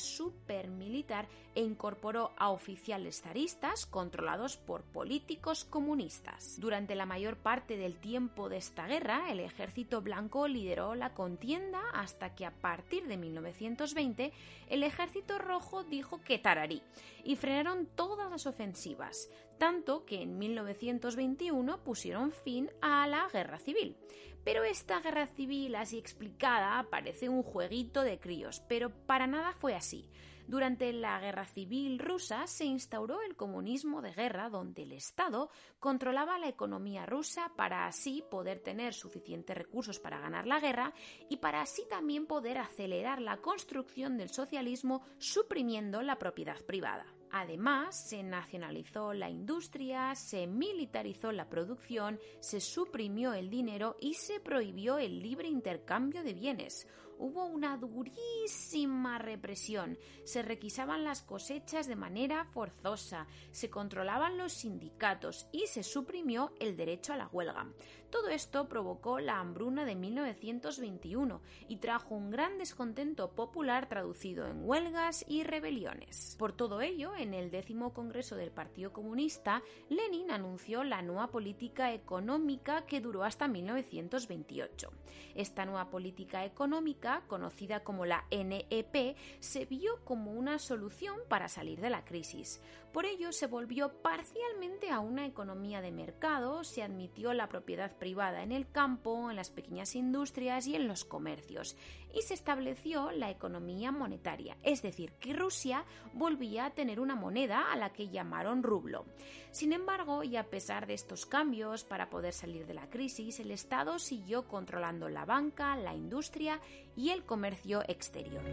militar 0.69 1.27
e 1.53 1.61
incorporó 1.63 2.31
a 2.37 2.49
oficiales 2.49 3.21
zaristas 3.21 3.85
controlados 3.85 4.55
por 4.55 4.83
políticos 4.83 5.65
comunistas. 5.65 6.57
Durante 6.57 6.95
la 6.95 7.05
mayor 7.05 7.35
parte 7.35 7.75
del 7.75 7.97
tiempo 7.97 8.47
de 8.47 8.55
esta 8.55 8.87
guerra, 8.87 9.29
el 9.31 9.41
Ejército 9.41 10.01
Blanco 10.01 10.47
lideró 10.47 10.95
la 10.95 11.13
contienda 11.13 11.81
hasta 11.93 12.33
que 12.33 12.45
a 12.45 12.51
partir 12.51 13.05
de 13.07 13.17
1920 13.17 14.31
el 14.69 14.83
ejército 14.83 15.37
rojo 15.37 15.83
dijo 15.83 16.21
que 16.23 16.39
tararí 16.39 16.81
y 17.25 17.35
frenaron 17.35 17.85
todas 17.85 18.31
las 18.31 18.47
ofensivas, 18.47 19.29
tanto 19.57 20.05
que 20.05 20.21
en 20.21 20.37
1921 20.37 21.83
pusieron 21.83 22.31
fin 22.31 22.69
a 22.81 23.05
la 23.07 23.27
guerra 23.27 23.59
civil. 23.59 23.97
Pero 24.43 24.63
esta 24.63 24.99
guerra 24.99 25.27
civil 25.27 25.75
así 25.75 25.97
explicada 25.97 26.83
parece 26.89 27.29
un 27.29 27.43
jueguito 27.43 28.01
de 28.01 28.19
críos, 28.19 28.61
pero 28.67 28.89
para 29.05 29.27
nada 29.27 29.53
fue 29.53 29.75
así. 29.75 30.09
Durante 30.47 30.91
la 30.91 31.17
Guerra 31.19 31.45
Civil 31.45 31.97
rusa 31.97 32.45
se 32.45 32.65
instauró 32.65 33.21
el 33.21 33.37
comunismo 33.37 34.01
de 34.01 34.11
guerra 34.11 34.49
donde 34.49 34.83
el 34.83 34.91
Estado 34.91 35.49
controlaba 35.79 36.39
la 36.39 36.49
economía 36.49 37.05
rusa 37.05 37.53
para 37.55 37.85
así 37.85 38.21
poder 38.29 38.59
tener 38.59 38.93
suficientes 38.93 39.55
recursos 39.55 39.99
para 39.99 40.19
ganar 40.19 40.47
la 40.47 40.59
guerra 40.59 40.93
y 41.29 41.37
para 41.37 41.61
así 41.61 41.83
también 41.89 42.25
poder 42.25 42.57
acelerar 42.57 43.21
la 43.21 43.37
construcción 43.37 44.17
del 44.17 44.29
socialismo 44.29 45.03
suprimiendo 45.19 46.01
la 46.01 46.17
propiedad 46.17 46.59
privada. 46.65 47.05
Además, 47.31 47.95
se 47.95 48.23
nacionalizó 48.23 49.13
la 49.13 49.29
industria, 49.29 50.15
se 50.15 50.47
militarizó 50.47 51.31
la 51.31 51.49
producción, 51.49 52.19
se 52.39 52.59
suprimió 52.59 53.33
el 53.33 53.49
dinero 53.49 53.95
y 54.01 54.15
se 54.15 54.39
prohibió 54.39 54.97
el 54.97 55.21
libre 55.21 55.47
intercambio 55.47 56.23
de 56.23 56.33
bienes 56.33 56.87
hubo 57.21 57.45
una 57.45 57.77
durísima 57.77 59.19
represión. 59.19 59.97
Se 60.23 60.41
requisaban 60.41 61.03
las 61.03 61.21
cosechas 61.21 61.85
de 61.87 61.95
manera 61.95 62.45
forzosa, 62.45 63.27
se 63.51 63.69
controlaban 63.69 64.37
los 64.37 64.53
sindicatos 64.53 65.47
y 65.51 65.67
se 65.67 65.83
suprimió 65.83 66.51
el 66.59 66.75
derecho 66.75 67.13
a 67.13 67.17
la 67.17 67.27
huelga. 67.27 67.67
Todo 68.11 68.27
esto 68.27 68.67
provocó 68.67 69.19
la 69.19 69.39
hambruna 69.39 69.85
de 69.85 69.95
1921 69.95 71.41
y 71.69 71.77
trajo 71.77 72.13
un 72.13 72.29
gran 72.29 72.57
descontento 72.57 73.31
popular 73.31 73.87
traducido 73.87 74.47
en 74.47 74.67
huelgas 74.67 75.23
y 75.29 75.43
rebeliones. 75.43 76.35
Por 76.37 76.51
todo 76.51 76.81
ello, 76.81 77.15
en 77.15 77.33
el 77.33 77.51
décimo 77.51 77.93
Congreso 77.93 78.35
del 78.35 78.51
Partido 78.51 78.91
Comunista, 78.91 79.63
Lenin 79.87 80.29
anunció 80.29 80.83
la 80.83 81.01
nueva 81.01 81.27
política 81.27 81.93
económica 81.93 82.85
que 82.85 82.99
duró 82.99 83.23
hasta 83.23 83.47
1928. 83.47 84.91
Esta 85.33 85.65
nueva 85.65 85.89
política 85.89 86.43
económica 86.43 87.23
conocida 87.27 87.79
como 87.79 88.05
la 88.05 88.25
NEP, 88.29 89.15
se 89.39 89.65
vio 89.65 90.03
como 90.03 90.33
una 90.33 90.59
solución 90.59 91.17
para 91.29 91.47
salir 91.47 91.79
de 91.79 91.89
la 91.89 92.03
crisis. 92.03 92.61
Por 92.93 93.05
ello 93.05 93.31
se 93.31 93.47
volvió 93.47 94.01
parcialmente 94.01 94.89
a 94.89 94.99
una 94.99 95.25
economía 95.25 95.79
de 95.79 95.93
mercado, 95.93 96.65
se 96.65 96.83
admitió 96.83 97.33
la 97.33 97.47
propiedad 97.47 97.95
privada 97.97 98.43
en 98.43 98.51
el 98.51 98.69
campo, 98.69 99.29
en 99.29 99.37
las 99.37 99.49
pequeñas 99.49 99.95
industrias 99.95 100.67
y 100.67 100.75
en 100.75 100.89
los 100.89 101.05
comercios, 101.05 101.77
y 102.13 102.21
se 102.23 102.33
estableció 102.33 103.11
la 103.11 103.29
economía 103.29 103.93
monetaria, 103.93 104.57
es 104.61 104.81
decir, 104.81 105.13
que 105.13 105.31
Rusia 105.31 105.85
volvía 106.13 106.65
a 106.65 106.71
tener 106.71 106.99
una 106.99 107.15
moneda 107.15 107.71
a 107.71 107.77
la 107.77 107.93
que 107.93 108.09
llamaron 108.09 108.61
rublo. 108.61 109.05
Sin 109.51 109.71
embargo, 109.71 110.23
y 110.23 110.35
a 110.35 110.49
pesar 110.49 110.85
de 110.85 110.93
estos 110.93 111.25
cambios 111.25 111.85
para 111.85 112.09
poder 112.09 112.33
salir 112.33 112.65
de 112.65 112.73
la 112.73 112.89
crisis, 112.89 113.39
el 113.39 113.51
Estado 113.51 113.99
siguió 113.99 114.49
controlando 114.49 115.07
la 115.07 115.23
banca, 115.23 115.77
la 115.77 115.95
industria 115.95 116.59
y 116.97 117.11
el 117.11 117.23
comercio 117.23 117.83
exterior. 117.87 118.43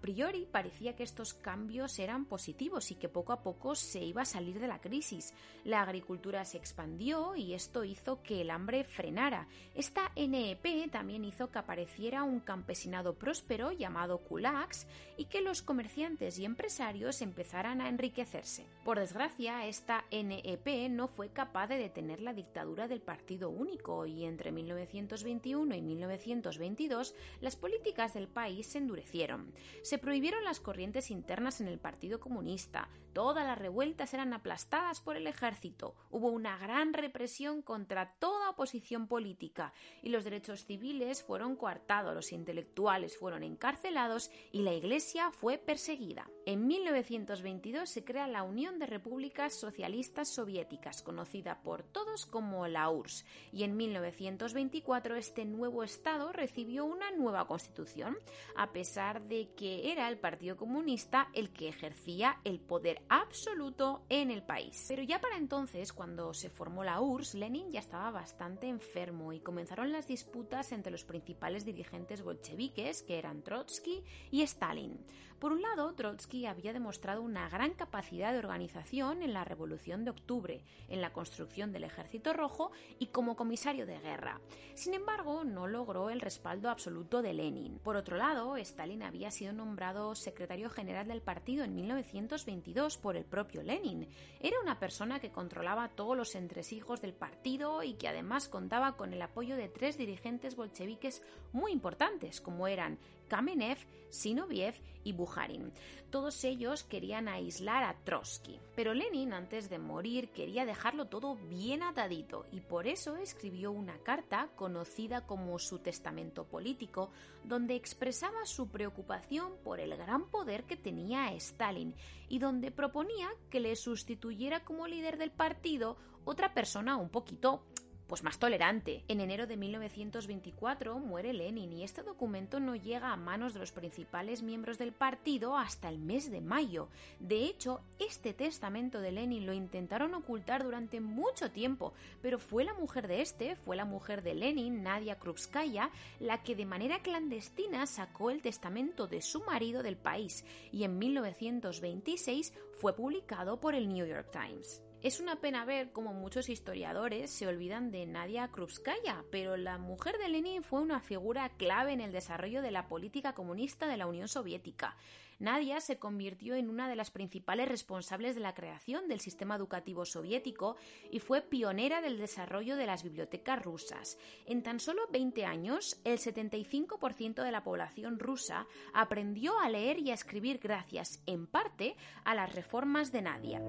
A 0.00 0.08
priori 0.10 0.48
parecía 0.50 0.96
que 0.96 1.02
estos 1.02 1.34
cambios 1.34 1.98
eran 1.98 2.24
positivos 2.24 2.90
y 2.90 2.94
que 2.94 3.10
poco 3.10 3.34
a 3.34 3.42
poco 3.42 3.74
se 3.74 4.02
iba 4.02 4.22
a 4.22 4.24
salir 4.24 4.58
de 4.58 4.66
la 4.66 4.80
crisis. 4.80 5.34
La 5.62 5.82
agricultura 5.82 6.46
se 6.46 6.56
expandió 6.56 7.36
y 7.36 7.52
esto 7.52 7.84
hizo 7.84 8.22
que 8.22 8.40
el 8.40 8.48
hambre 8.48 8.84
frenara. 8.84 9.46
Esta 9.74 10.10
NEP 10.16 10.90
también 10.90 11.26
hizo 11.26 11.50
que 11.50 11.58
apareciera 11.58 12.22
un 12.22 12.40
campesinado 12.40 13.12
próspero 13.12 13.72
llamado 13.72 14.16
kulaks 14.20 14.86
y 15.18 15.26
que 15.26 15.42
los 15.42 15.60
comerciantes 15.60 16.38
y 16.38 16.46
empresarios 16.46 17.20
empezaran 17.20 17.82
a 17.82 17.90
enriquecerse. 17.90 18.64
Por 18.86 18.98
desgracia, 18.98 19.66
esta 19.66 20.06
NEP 20.10 20.88
no 20.88 21.08
fue 21.08 21.28
capaz 21.28 21.66
de 21.66 21.76
detener 21.76 22.22
la 22.22 22.32
dictadura 22.32 22.88
del 22.88 23.02
Partido 23.02 23.50
Único 23.50 24.06
y 24.06 24.24
entre 24.24 24.50
1921 24.50 25.74
y 25.74 25.82
1922 25.82 27.14
las 27.42 27.56
políticas 27.56 28.14
del 28.14 28.28
país 28.28 28.66
se 28.66 28.78
endurecieron. 28.78 29.52
Se 29.90 29.98
prohibieron 29.98 30.44
las 30.44 30.60
corrientes 30.60 31.10
internas 31.10 31.60
en 31.60 31.66
el 31.66 31.80
Partido 31.80 32.20
Comunista, 32.20 32.88
todas 33.12 33.44
las 33.44 33.58
revueltas 33.58 34.14
eran 34.14 34.32
aplastadas 34.32 35.00
por 35.00 35.16
el 35.16 35.26
ejército, 35.26 35.96
hubo 36.10 36.28
una 36.28 36.56
gran 36.58 36.92
represión 36.92 37.60
contra 37.60 38.14
toda 38.20 38.50
oposición 38.50 39.08
política. 39.08 39.72
Y 40.00 40.10
los 40.10 40.22
derechos 40.22 40.64
civiles 40.64 41.24
fueron 41.24 41.56
coartados, 41.56 42.14
los 42.14 42.30
intelectuales 42.30 43.18
fueron 43.18 43.42
encarcelados 43.42 44.30
y 44.52 44.62
la 44.62 44.72
Iglesia 44.74 45.32
fue 45.32 45.58
perseguida. 45.58 46.30
En 46.50 46.66
1922 46.66 47.88
se 47.88 48.02
crea 48.02 48.26
la 48.26 48.42
Unión 48.42 48.80
de 48.80 48.86
Repúblicas 48.86 49.54
Socialistas 49.54 50.30
Soviéticas, 50.30 51.00
conocida 51.00 51.62
por 51.62 51.84
todos 51.84 52.26
como 52.26 52.66
la 52.66 52.90
URSS, 52.90 53.24
y 53.52 53.62
en 53.62 53.76
1924 53.76 55.14
este 55.14 55.44
nuevo 55.44 55.84
Estado 55.84 56.32
recibió 56.32 56.86
una 56.86 57.12
nueva 57.12 57.46
constitución, 57.46 58.16
a 58.56 58.72
pesar 58.72 59.22
de 59.28 59.50
que 59.54 59.92
era 59.92 60.08
el 60.08 60.18
Partido 60.18 60.56
Comunista 60.56 61.28
el 61.34 61.52
que 61.52 61.68
ejercía 61.68 62.40
el 62.42 62.58
poder 62.58 63.00
absoluto 63.08 64.02
en 64.08 64.32
el 64.32 64.42
país. 64.42 64.86
Pero 64.88 65.04
ya 65.04 65.20
para 65.20 65.36
entonces, 65.36 65.92
cuando 65.92 66.34
se 66.34 66.50
formó 66.50 66.82
la 66.82 67.00
URSS, 67.00 67.34
Lenin 67.34 67.70
ya 67.70 67.78
estaba 67.78 68.10
bastante 68.10 68.66
enfermo 68.66 69.32
y 69.32 69.38
comenzaron 69.38 69.92
las 69.92 70.08
disputas 70.08 70.72
entre 70.72 70.90
los 70.90 71.04
principales 71.04 71.64
dirigentes 71.64 72.24
bolcheviques, 72.24 73.04
que 73.04 73.18
eran 73.18 73.42
Trotsky 73.44 74.02
y 74.32 74.42
Stalin. 74.42 74.98
Por 75.40 75.52
un 75.52 75.62
lado, 75.62 75.94
Trotsky 75.94 76.44
había 76.44 76.74
demostrado 76.74 77.22
una 77.22 77.48
gran 77.48 77.72
capacidad 77.72 78.30
de 78.30 78.40
organización 78.40 79.22
en 79.22 79.32
la 79.32 79.42
Revolución 79.42 80.04
de 80.04 80.10
Octubre, 80.10 80.62
en 80.86 81.00
la 81.00 81.14
construcción 81.14 81.72
del 81.72 81.84
Ejército 81.84 82.34
Rojo 82.34 82.72
y 82.98 83.06
como 83.06 83.36
comisario 83.36 83.86
de 83.86 83.98
guerra. 84.00 84.38
Sin 84.74 84.92
embargo, 84.92 85.42
no 85.44 85.66
logró 85.66 86.10
el 86.10 86.20
respaldo 86.20 86.68
absoluto 86.68 87.22
de 87.22 87.32
Lenin. 87.32 87.78
Por 87.78 87.96
otro 87.96 88.18
lado, 88.18 88.58
Stalin 88.58 89.02
había 89.02 89.30
sido 89.30 89.54
nombrado 89.54 90.14
secretario 90.14 90.68
general 90.68 91.08
del 91.08 91.22
partido 91.22 91.64
en 91.64 91.74
1922 91.74 92.98
por 92.98 93.16
el 93.16 93.24
propio 93.24 93.62
Lenin. 93.62 94.08
Era 94.40 94.60
una 94.62 94.78
persona 94.78 95.20
que 95.20 95.32
controlaba 95.32 95.88
todos 95.88 96.18
los 96.18 96.34
entresijos 96.34 97.00
del 97.00 97.14
partido 97.14 97.82
y 97.82 97.94
que 97.94 98.08
además 98.08 98.50
contaba 98.50 98.98
con 98.98 99.14
el 99.14 99.22
apoyo 99.22 99.56
de 99.56 99.70
tres 99.70 99.96
dirigentes 99.96 100.54
bolcheviques 100.54 101.22
muy 101.52 101.72
importantes, 101.72 102.42
como 102.42 102.68
eran 102.68 102.98
Kamenev, 103.30 103.78
Sinoviev 104.10 104.74
y 105.04 105.12
Bukharin. 105.12 105.72
Todos 106.10 106.42
ellos 106.42 106.82
querían 106.82 107.28
aislar 107.28 107.84
a 107.84 107.94
Trotsky. 108.04 108.58
Pero 108.74 108.92
Lenin, 108.92 109.32
antes 109.32 109.70
de 109.70 109.78
morir, 109.78 110.30
quería 110.30 110.66
dejarlo 110.66 111.06
todo 111.06 111.36
bien 111.36 111.84
atadito 111.84 112.44
y 112.50 112.60
por 112.60 112.88
eso 112.88 113.16
escribió 113.16 113.70
una 113.70 113.98
carta 113.98 114.48
conocida 114.56 115.26
como 115.28 115.60
su 115.60 115.78
testamento 115.78 116.44
político, 116.44 117.12
donde 117.44 117.76
expresaba 117.76 118.44
su 118.46 118.68
preocupación 118.68 119.52
por 119.62 119.78
el 119.78 119.96
gran 119.96 120.28
poder 120.28 120.64
que 120.64 120.76
tenía 120.76 121.32
Stalin 121.34 121.94
y 122.28 122.40
donde 122.40 122.72
proponía 122.72 123.28
que 123.48 123.60
le 123.60 123.76
sustituyera 123.76 124.64
como 124.64 124.88
líder 124.88 125.18
del 125.18 125.30
partido 125.30 125.96
otra 126.24 126.52
persona 126.52 126.96
un 126.96 127.08
poquito 127.08 127.62
pues 128.10 128.24
más 128.24 128.40
tolerante. 128.40 129.04
En 129.06 129.20
enero 129.20 129.46
de 129.46 129.56
1924 129.56 130.98
muere 130.98 131.32
Lenin 131.32 131.72
y 131.72 131.84
este 131.84 132.02
documento 132.02 132.58
no 132.58 132.74
llega 132.74 133.12
a 133.12 133.16
manos 133.16 133.54
de 133.54 133.60
los 133.60 133.70
principales 133.70 134.42
miembros 134.42 134.78
del 134.78 134.90
partido 134.90 135.56
hasta 135.56 135.88
el 135.88 136.00
mes 136.00 136.28
de 136.28 136.40
mayo. 136.40 136.88
De 137.20 137.44
hecho, 137.44 137.82
este 138.00 138.34
testamento 138.34 139.00
de 139.00 139.12
Lenin 139.12 139.46
lo 139.46 139.52
intentaron 139.52 140.12
ocultar 140.14 140.64
durante 140.64 141.00
mucho 141.00 141.52
tiempo, 141.52 141.94
pero 142.20 142.40
fue 142.40 142.64
la 142.64 142.74
mujer 142.74 143.06
de 143.06 143.22
este, 143.22 143.54
fue 143.54 143.76
la 143.76 143.84
mujer 143.84 144.24
de 144.24 144.34
Lenin, 144.34 144.82
Nadia 144.82 145.16
Krupskaya, 145.20 145.92
la 146.18 146.42
que 146.42 146.56
de 146.56 146.66
manera 146.66 147.02
clandestina 147.02 147.86
sacó 147.86 148.32
el 148.32 148.42
testamento 148.42 149.06
de 149.06 149.22
su 149.22 149.44
marido 149.44 149.84
del 149.84 149.96
país 149.96 150.44
y 150.72 150.82
en 150.82 150.98
1926 150.98 152.54
fue 152.80 152.92
publicado 152.92 153.60
por 153.60 153.76
el 153.76 153.86
New 153.86 154.04
York 154.04 154.32
Times. 154.32 154.82
Es 155.02 155.18
una 155.18 155.36
pena 155.36 155.64
ver 155.64 155.92
cómo 155.92 156.12
muchos 156.12 156.50
historiadores 156.50 157.30
se 157.30 157.46
olvidan 157.46 157.90
de 157.90 158.04
Nadia 158.04 158.48
Krupskaya, 158.48 159.24
pero 159.30 159.56
la 159.56 159.78
mujer 159.78 160.18
de 160.18 160.28
Lenin 160.28 160.62
fue 160.62 160.82
una 160.82 161.00
figura 161.00 161.48
clave 161.48 161.92
en 161.92 162.02
el 162.02 162.12
desarrollo 162.12 162.60
de 162.60 162.70
la 162.70 162.86
política 162.86 163.32
comunista 163.32 163.86
de 163.86 163.96
la 163.96 164.06
Unión 164.06 164.28
Soviética. 164.28 164.98
Nadia 165.40 165.80
se 165.80 165.98
convirtió 165.98 166.54
en 166.54 166.68
una 166.68 166.88
de 166.88 166.96
las 166.96 167.10
principales 167.10 167.68
responsables 167.68 168.34
de 168.34 168.42
la 168.42 168.54
creación 168.54 169.08
del 169.08 169.20
sistema 169.20 169.56
educativo 169.56 170.04
soviético 170.04 170.76
y 171.10 171.18
fue 171.18 171.40
pionera 171.40 172.02
del 172.02 172.18
desarrollo 172.18 172.76
de 172.76 172.86
las 172.86 173.02
bibliotecas 173.02 173.62
rusas. 173.62 174.18
En 174.46 174.62
tan 174.62 174.78
solo 174.80 175.08
20 175.10 175.46
años, 175.46 175.98
el 176.04 176.18
75% 176.18 177.42
de 177.42 177.52
la 177.52 177.64
población 177.64 178.18
rusa 178.18 178.66
aprendió 178.92 179.58
a 179.58 179.70
leer 179.70 179.98
y 179.98 180.10
a 180.10 180.14
escribir 180.14 180.58
gracias, 180.58 181.22
en 181.26 181.46
parte, 181.46 181.96
a 182.24 182.34
las 182.34 182.54
reformas 182.54 183.10
de 183.10 183.22
Nadia. 183.22 183.62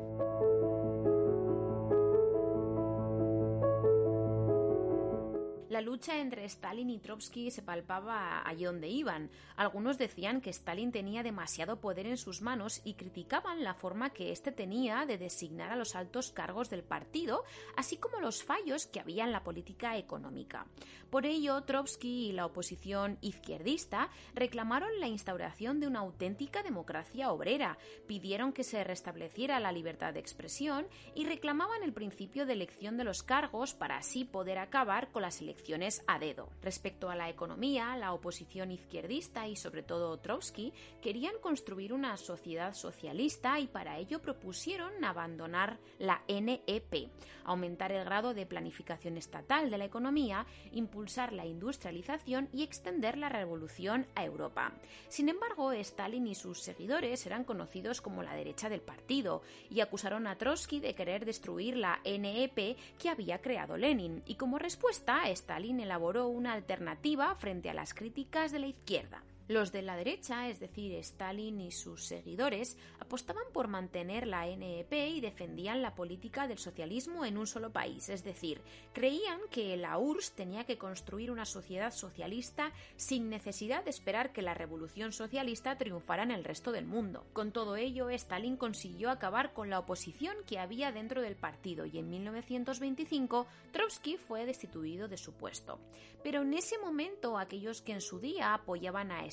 La 5.72 5.80
lucha 5.80 6.20
entre 6.20 6.44
Stalin 6.44 6.90
y 6.90 7.00
Trotsky 7.00 7.50
se 7.50 7.62
palpaba 7.62 8.46
allí 8.46 8.66
donde 8.66 8.90
iban. 8.90 9.30
Algunos 9.56 9.98
decían 9.98 10.42
que 10.42 10.50
Stalin 10.50 10.92
tenía 10.92 11.24
demasiado 11.24 11.80
poder 11.80 12.08
en 12.08 12.18
sus 12.18 12.42
manos 12.42 12.82
y 12.84 12.96
criticaban 12.96 13.64
la 13.64 13.74
forma 13.74 14.10
que 14.10 14.34
éste 14.34 14.52
tenía 14.52 15.06
de 15.06 15.18
designar 15.18 15.72
a 15.72 15.78
los 15.78 15.96
altos 15.96 16.34
cargos 16.34 16.70
del 16.70 16.84
partido, 16.84 17.46
así 17.78 17.96
como 17.96 18.20
los 18.20 18.44
fallos 18.44 18.86
que 18.86 19.00
había 19.00 19.24
en 19.24 19.32
la 19.32 19.46
política 19.46 19.96
económica. 19.96 20.68
Por 21.10 21.26
ello, 21.26 21.62
Trotsky 21.64 22.28
y 22.28 22.32
la 22.34 22.48
oposición 22.48 23.18
izquierdista 23.22 24.10
reclamaron 24.34 25.00
la 25.00 25.08
instauración 25.08 25.80
de 25.80 25.88
una 25.88 26.00
auténtica 26.00 26.64
democracia 26.64 27.32
obrera, 27.32 27.78
pidieron 28.08 28.52
que 28.52 28.66
se 28.66 28.84
restableciera 28.84 29.62
la 29.62 29.72
libertad 29.72 30.14
de 30.14 30.20
expresión 30.20 30.86
y 31.16 31.26
reclamaban 31.26 31.82
el 31.84 31.94
principio 31.94 32.46
de 32.46 32.54
elección 32.54 32.98
de 32.98 33.06
los 33.06 33.24
cargos 33.24 33.74
para 33.74 33.96
así 33.96 34.26
poder 34.26 34.58
acabar 34.58 35.12
con 35.14 35.22
las 35.22 35.40
elecciones 35.40 35.61
a 36.08 36.18
dedo. 36.18 36.50
Respecto 36.64 37.10
a 37.10 37.16
la 37.16 37.30
economía, 37.30 37.96
la 37.96 38.14
oposición 38.14 38.72
izquierdista 38.72 39.48
y 39.48 39.56
sobre 39.56 39.84
todo 39.84 40.18
Trotsky 40.18 40.74
querían 41.02 41.36
construir 41.40 41.94
una 41.94 42.18
sociedad 42.18 42.74
socialista 42.74 43.60
y 43.60 43.68
para 43.68 44.00
ello 44.00 44.22
propusieron 44.22 45.06
abandonar 45.06 45.78
la 46.00 46.24
NEP, 46.28 47.10
aumentar 47.46 47.92
el 47.92 48.04
grado 48.06 48.34
de 48.34 48.46
planificación 48.46 49.18
estatal 49.18 49.70
de 49.70 49.78
la 49.78 49.86
economía, 49.86 50.46
impulsar 50.72 51.32
la 51.32 51.46
industrialización 51.46 52.50
y 52.52 52.64
extender 52.64 53.18
la 53.18 53.30
revolución 53.30 54.08
a 54.16 54.26
Europa. 54.26 54.74
Sin 55.10 55.30
embargo, 55.30 55.72
Stalin 55.74 56.26
y 56.26 56.36
sus 56.36 56.60
seguidores 56.60 57.26
eran 57.28 57.44
conocidos 57.44 58.02
como 58.02 58.24
la 58.24 58.34
derecha 58.34 58.68
del 58.68 58.82
partido 58.82 59.44
y 59.70 59.82
acusaron 59.82 60.26
a 60.26 60.38
Trotsky 60.38 60.80
de 60.80 60.96
querer 60.96 61.24
destruir 61.24 61.78
la 61.78 62.02
NEP 62.04 62.78
que 62.98 63.10
había 63.10 63.42
creado 63.42 63.78
Lenin 63.78 64.24
y 64.26 64.36
como 64.36 64.58
respuesta 64.58 65.30
Stalin 65.52 65.82
elaboró 65.82 66.30
una 66.30 66.54
alternativa 66.54 67.36
frente 67.36 67.70
a 67.70 67.74
las 67.74 67.94
críticas 67.94 68.54
de 68.54 68.60
la 68.60 68.68
izquierda. 68.68 69.22
Los 69.52 69.74
de 69.74 69.82
la 69.82 69.98
derecha, 69.98 70.48
es 70.48 70.62
decir, 70.62 70.94
Stalin 70.94 71.60
y 71.60 71.72
sus 71.72 72.06
seguidores, 72.06 72.78
apostaban 73.02 73.44
por 73.52 73.68
mantener 73.68 74.26
la 74.26 74.46
NEP 74.46 74.94
y 74.94 75.20
defendían 75.20 75.82
la 75.82 75.94
política 75.94 76.48
del 76.48 76.58
socialismo 76.58 77.26
en 77.26 77.38
un 77.38 77.46
solo 77.46 77.70
país, 77.70 78.08
es 78.08 78.24
decir, 78.24 78.62
creían 78.94 79.42
que 79.50 79.76
la 79.76 79.98
URSS 79.98 80.32
tenía 80.32 80.64
que 80.64 80.78
construir 80.78 81.32
una 81.32 81.44
sociedad 81.44 81.92
socialista 81.92 82.72
sin 82.96 83.30
necesidad 83.30 83.84
de 83.84 83.90
esperar 83.90 84.32
que 84.32 84.42
la 84.42 84.54
revolución 84.54 85.12
socialista 85.12 85.78
triunfara 85.78 86.24
en 86.24 86.32
el 86.32 86.46
resto 86.46 86.72
del 86.72 86.86
mundo. 86.86 87.26
Con 87.34 87.52
todo 87.52 87.76
ello, 87.76 88.10
Stalin 88.10 88.56
consiguió 88.56 89.10
acabar 89.10 89.52
con 89.52 89.70
la 89.70 89.80
oposición 89.80 90.38
que 90.48 90.60
había 90.60 90.94
dentro 90.94 91.22
del 91.22 91.36
partido 91.36 91.86
y 91.86 91.98
en 91.98 92.10
1925 92.10 93.48
Trotsky 93.74 94.16
fue 94.16 94.46
destituido 94.46 95.10
de 95.10 95.18
su 95.18 95.34
puesto. 95.34 95.78
Pero 96.24 96.44
en 96.44 96.54
ese 96.54 96.78
momento 96.78 97.38
aquellos 97.38 97.82
que 97.82 97.94
en 97.94 98.02
su 98.02 98.20
día 98.20 98.54
apoyaban 98.54 99.12
a 99.12 99.26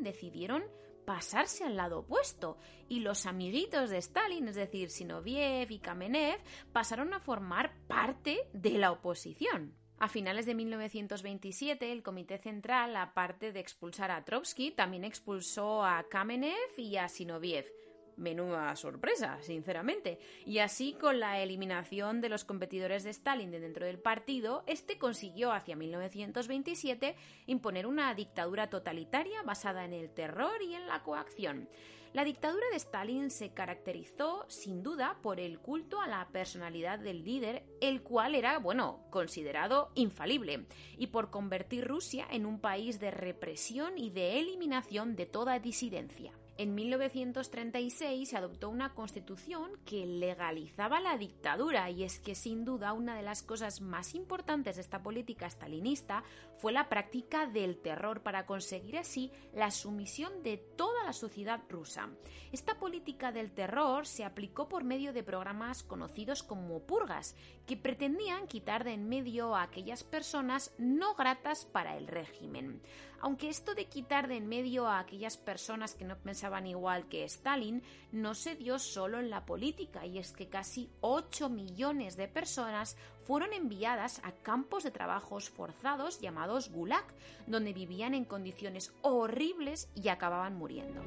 decidieron 0.00 0.62
pasarse 1.04 1.64
al 1.64 1.76
lado 1.76 2.00
opuesto 2.00 2.58
y 2.88 3.00
los 3.00 3.26
amiguitos 3.26 3.90
de 3.90 3.98
Stalin, 3.98 4.48
es 4.48 4.54
decir, 4.54 4.90
Sinoviev 4.90 5.70
y 5.70 5.78
Kamenev, 5.78 6.40
pasaron 6.72 7.14
a 7.14 7.20
formar 7.20 7.72
parte 7.86 8.48
de 8.52 8.78
la 8.78 8.92
oposición. 8.92 9.74
A 9.98 10.08
finales 10.08 10.46
de 10.46 10.54
1927, 10.54 11.92
el 11.92 12.02
Comité 12.02 12.38
Central, 12.38 12.96
aparte 12.96 13.52
de 13.52 13.60
expulsar 13.60 14.10
a 14.10 14.24
Trotsky, 14.24 14.70
también 14.70 15.04
expulsó 15.04 15.84
a 15.84 16.04
Kamenev 16.08 16.78
y 16.78 16.96
a 16.96 17.08
Sinoviev 17.08 17.79
Menuda 18.20 18.76
sorpresa, 18.76 19.38
sinceramente. 19.40 20.18
Y 20.44 20.58
así, 20.58 20.92
con 20.92 21.18
la 21.18 21.40
eliminación 21.40 22.20
de 22.20 22.28
los 22.28 22.44
competidores 22.44 23.02
de 23.02 23.10
Stalin 23.10 23.50
de 23.50 23.60
dentro 23.60 23.86
del 23.86 23.98
partido, 23.98 24.62
este 24.66 24.98
consiguió 24.98 25.52
hacia 25.52 25.74
1927 25.74 27.16
imponer 27.46 27.86
una 27.86 28.14
dictadura 28.14 28.68
totalitaria 28.68 29.42
basada 29.42 29.84
en 29.84 29.94
el 29.94 30.10
terror 30.10 30.62
y 30.62 30.74
en 30.74 30.86
la 30.86 31.02
coacción. 31.02 31.68
La 32.12 32.24
dictadura 32.24 32.66
de 32.70 32.76
Stalin 32.76 33.30
se 33.30 33.54
caracterizó, 33.54 34.44
sin 34.48 34.82
duda, 34.82 35.18
por 35.22 35.38
el 35.38 35.60
culto 35.60 36.00
a 36.00 36.08
la 36.08 36.26
personalidad 36.28 36.98
del 36.98 37.24
líder, 37.24 37.64
el 37.80 38.02
cual 38.02 38.34
era, 38.34 38.58
bueno, 38.58 39.06
considerado 39.10 39.92
infalible, 39.94 40.66
y 40.98 41.06
por 41.06 41.30
convertir 41.30 41.86
Rusia 41.86 42.26
en 42.28 42.46
un 42.46 42.60
país 42.60 42.98
de 42.98 43.12
represión 43.12 43.96
y 43.96 44.10
de 44.10 44.40
eliminación 44.40 45.14
de 45.14 45.26
toda 45.26 45.60
disidencia. 45.60 46.32
En 46.60 46.74
1936 46.74 48.28
se 48.28 48.36
adoptó 48.36 48.68
una 48.68 48.92
constitución 48.92 49.78
que 49.86 50.04
legalizaba 50.04 51.00
la 51.00 51.16
dictadura 51.16 51.88
y 51.88 52.04
es 52.04 52.18
que 52.18 52.34
sin 52.34 52.66
duda 52.66 52.92
una 52.92 53.16
de 53.16 53.22
las 53.22 53.42
cosas 53.42 53.80
más 53.80 54.14
importantes 54.14 54.76
de 54.76 54.82
esta 54.82 55.02
política 55.02 55.48
stalinista 55.48 56.22
fue 56.58 56.72
la 56.72 56.90
práctica 56.90 57.46
del 57.46 57.78
terror 57.78 58.22
para 58.22 58.44
conseguir 58.44 58.98
así 58.98 59.32
la 59.54 59.70
sumisión 59.70 60.42
de 60.42 60.58
toda 60.58 61.02
la 61.04 61.14
sociedad 61.14 61.62
rusa. 61.70 62.10
Esta 62.52 62.78
política 62.78 63.32
del 63.32 63.52
terror 63.52 64.06
se 64.06 64.26
aplicó 64.26 64.68
por 64.68 64.84
medio 64.84 65.14
de 65.14 65.22
programas 65.22 65.82
conocidos 65.82 66.42
como 66.42 66.80
purgas, 66.80 67.36
que 67.66 67.78
pretendían 67.78 68.46
quitar 68.46 68.84
de 68.84 68.92
en 68.92 69.08
medio 69.08 69.56
a 69.56 69.62
aquellas 69.62 70.04
personas 70.04 70.74
no 70.76 71.14
gratas 71.14 71.64
para 71.64 71.96
el 71.96 72.06
régimen. 72.06 72.82
Aunque 73.20 73.48
esto 73.48 73.74
de 73.74 73.86
quitar 73.86 74.28
de 74.28 74.36
en 74.36 74.48
medio 74.48 74.86
a 74.86 74.98
aquellas 74.98 75.36
personas 75.36 75.94
que 75.94 76.04
no 76.04 76.16
pensaban 76.16 76.66
igual 76.66 77.08
que 77.08 77.24
Stalin 77.24 77.82
no 78.12 78.34
se 78.34 78.56
dio 78.56 78.78
solo 78.78 79.18
en 79.18 79.30
la 79.30 79.44
política, 79.44 80.06
y 80.06 80.18
es 80.18 80.32
que 80.32 80.48
casi 80.48 80.90
8 81.00 81.48
millones 81.48 82.16
de 82.16 82.28
personas 82.28 82.96
fueron 83.24 83.52
enviadas 83.52 84.20
a 84.24 84.32
campos 84.32 84.84
de 84.84 84.90
trabajos 84.90 85.50
forzados 85.50 86.20
llamados 86.20 86.70
Gulag, 86.70 87.04
donde 87.46 87.72
vivían 87.72 88.14
en 88.14 88.24
condiciones 88.24 88.92
horribles 89.02 89.90
y 89.94 90.08
acababan 90.08 90.56
muriendo. 90.56 91.02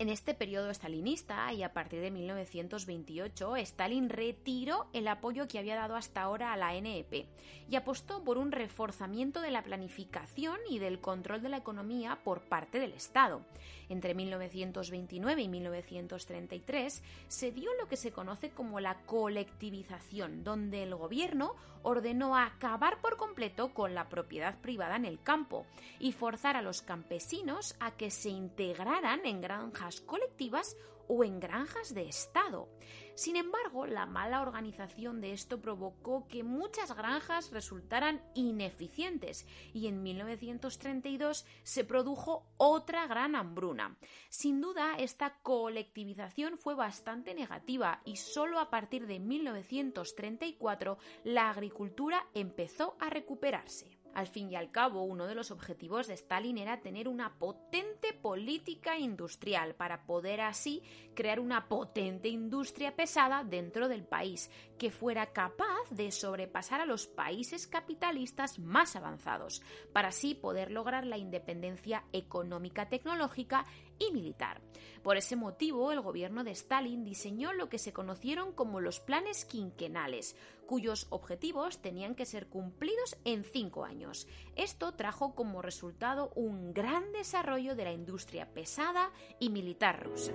En 0.00 0.08
este 0.08 0.32
periodo 0.32 0.72
stalinista 0.72 1.52
y 1.52 1.62
a 1.62 1.74
partir 1.74 2.00
de 2.00 2.10
1928, 2.10 3.56
Stalin 3.56 4.08
retiró 4.08 4.86
el 4.94 5.06
apoyo 5.06 5.46
que 5.46 5.58
había 5.58 5.76
dado 5.76 5.94
hasta 5.94 6.22
ahora 6.22 6.54
a 6.54 6.56
la 6.56 6.72
NEP 6.72 7.26
y 7.68 7.76
apostó 7.76 8.24
por 8.24 8.38
un 8.38 8.50
reforzamiento 8.50 9.42
de 9.42 9.50
la 9.50 9.62
planificación 9.62 10.56
y 10.70 10.78
del 10.78 11.02
control 11.02 11.42
de 11.42 11.50
la 11.50 11.58
economía 11.58 12.18
por 12.24 12.40
parte 12.40 12.80
del 12.80 12.94
Estado. 12.94 13.42
Entre 13.90 14.14
1929 14.14 15.42
y 15.42 15.48
1933 15.48 17.02
se 17.28 17.52
dio 17.52 17.68
lo 17.74 17.86
que 17.86 17.98
se 17.98 18.10
conoce 18.10 18.48
como 18.48 18.80
la 18.80 19.02
colectivización, 19.02 20.44
donde 20.44 20.82
el 20.82 20.94
gobierno 20.94 21.56
ordenó 21.82 22.36
acabar 22.38 23.00
por 23.02 23.18
completo 23.18 23.74
con 23.74 23.94
la 23.94 24.08
propiedad 24.08 24.58
privada 24.60 24.96
en 24.96 25.04
el 25.04 25.20
campo 25.22 25.66
y 25.98 26.12
forzar 26.12 26.56
a 26.56 26.62
los 26.62 26.80
campesinos 26.82 27.74
a 27.80 27.90
que 27.92 28.10
se 28.10 28.30
integraran 28.30 29.26
en 29.26 29.40
granjas 29.40 29.89
colectivas 29.98 30.76
o 31.12 31.24
en 31.24 31.40
granjas 31.40 31.92
de 31.92 32.08
Estado. 32.08 32.68
Sin 33.16 33.34
embargo, 33.34 33.84
la 33.84 34.06
mala 34.06 34.42
organización 34.42 35.20
de 35.20 35.32
esto 35.32 35.60
provocó 35.60 36.28
que 36.28 36.44
muchas 36.44 36.96
granjas 36.96 37.50
resultaran 37.50 38.22
ineficientes 38.34 39.44
y 39.74 39.88
en 39.88 40.04
1932 40.04 41.44
se 41.64 41.84
produjo 41.84 42.46
otra 42.58 43.08
gran 43.08 43.34
hambruna. 43.34 43.98
Sin 44.28 44.60
duda, 44.60 44.94
esta 44.98 45.34
colectivización 45.42 46.58
fue 46.58 46.76
bastante 46.76 47.34
negativa 47.34 48.02
y 48.04 48.14
solo 48.14 48.60
a 48.60 48.70
partir 48.70 49.08
de 49.08 49.18
1934 49.18 50.96
la 51.24 51.50
agricultura 51.50 52.24
empezó 52.34 52.96
a 53.00 53.10
recuperarse. 53.10 53.99
Al 54.14 54.26
fin 54.26 54.50
y 54.50 54.56
al 54.56 54.70
cabo, 54.72 55.02
uno 55.02 55.26
de 55.26 55.34
los 55.34 55.50
objetivos 55.50 56.08
de 56.08 56.14
Stalin 56.14 56.58
era 56.58 56.80
tener 56.80 57.08
una 57.08 57.38
potente 57.38 58.12
política 58.12 58.98
industrial 58.98 59.74
para 59.74 60.04
poder 60.04 60.40
así 60.40 60.82
crear 61.14 61.38
una 61.38 61.68
potente 61.68 62.28
industria 62.28 62.96
pesada 62.96 63.44
dentro 63.44 63.88
del 63.88 64.04
país 64.04 64.50
que 64.78 64.90
fuera 64.90 65.32
capaz 65.32 65.90
de 65.90 66.10
sobrepasar 66.10 66.80
a 66.80 66.86
los 66.86 67.06
países 67.06 67.66
capitalistas 67.66 68.58
más 68.58 68.96
avanzados, 68.96 69.62
para 69.92 70.08
así 70.08 70.34
poder 70.34 70.70
lograr 70.70 71.06
la 71.06 71.18
independencia 71.18 72.04
económica, 72.12 72.88
tecnológica 72.88 73.66
y 73.98 74.12
militar. 74.12 74.60
Por 75.02 75.16
ese 75.16 75.36
motivo, 75.36 75.92
el 75.92 76.00
gobierno 76.00 76.44
de 76.44 76.50
Stalin 76.50 77.04
diseñó 77.04 77.52
lo 77.52 77.68
que 77.68 77.78
se 77.78 77.92
conocieron 77.92 78.52
como 78.52 78.80
los 78.80 79.00
planes 79.00 79.44
quinquenales, 79.44 80.36
cuyos 80.70 81.08
objetivos 81.10 81.82
tenían 81.82 82.14
que 82.14 82.24
ser 82.24 82.46
cumplidos 82.46 83.16
en 83.24 83.42
cinco 83.42 83.84
años. 83.84 84.28
Esto 84.54 84.92
trajo 84.92 85.34
como 85.34 85.62
resultado 85.62 86.30
un 86.36 86.72
gran 86.72 87.10
desarrollo 87.10 87.74
de 87.74 87.82
la 87.82 87.92
industria 87.92 88.54
pesada 88.54 89.10
y 89.40 89.50
militar 89.50 90.00
rusa. 90.04 90.30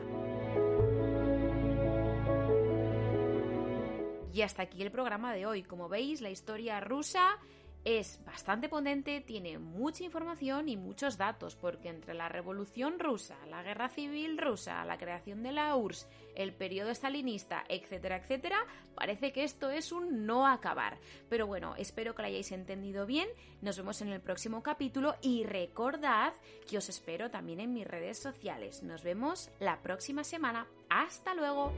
Y 4.33 4.41
hasta 4.41 4.63
aquí 4.63 4.81
el 4.81 4.91
programa 4.91 5.33
de 5.33 5.45
hoy. 5.45 5.63
Como 5.63 5.87
veis, 5.87 6.19
la 6.19 6.31
historia 6.31 6.81
rusa 6.81 7.39
es 7.85 8.19
bastante 8.25 8.67
potente, 8.67 9.21
tiene 9.21 9.59
mucha 9.59 10.03
información 10.03 10.67
y 10.67 10.75
muchos 10.75 11.17
datos, 11.17 11.55
porque 11.55 11.89
entre 11.89 12.15
la 12.15 12.27
Revolución 12.27 12.97
rusa, 12.99 13.37
la 13.47 13.61
Guerra 13.61 13.89
Civil 13.89 14.39
rusa, 14.39 14.83
la 14.85 14.97
creación 14.97 15.43
de 15.43 15.51
la 15.51 15.75
URSS, 15.75 16.07
el 16.33 16.51
periodo 16.51 16.89
stalinista, 16.93 17.63
etcétera, 17.69 18.17
etcétera, 18.17 18.57
parece 18.95 19.31
que 19.31 19.43
esto 19.43 19.69
es 19.69 19.91
un 19.91 20.25
no 20.25 20.47
acabar. 20.47 20.97
Pero 21.29 21.45
bueno, 21.45 21.75
espero 21.77 22.15
que 22.15 22.23
lo 22.23 22.27
hayáis 22.27 22.51
entendido 22.51 23.05
bien, 23.05 23.29
nos 23.61 23.77
vemos 23.77 24.01
en 24.01 24.09
el 24.09 24.19
próximo 24.19 24.63
capítulo 24.63 25.15
y 25.21 25.43
recordad 25.43 26.33
que 26.67 26.79
os 26.79 26.89
espero 26.89 27.29
también 27.29 27.59
en 27.59 27.71
mis 27.71 27.87
redes 27.87 28.17
sociales. 28.17 28.81
Nos 28.81 29.03
vemos 29.03 29.51
la 29.59 29.81
próxima 29.83 30.23
semana. 30.23 30.67
Hasta 30.89 31.35
luego. 31.35 31.71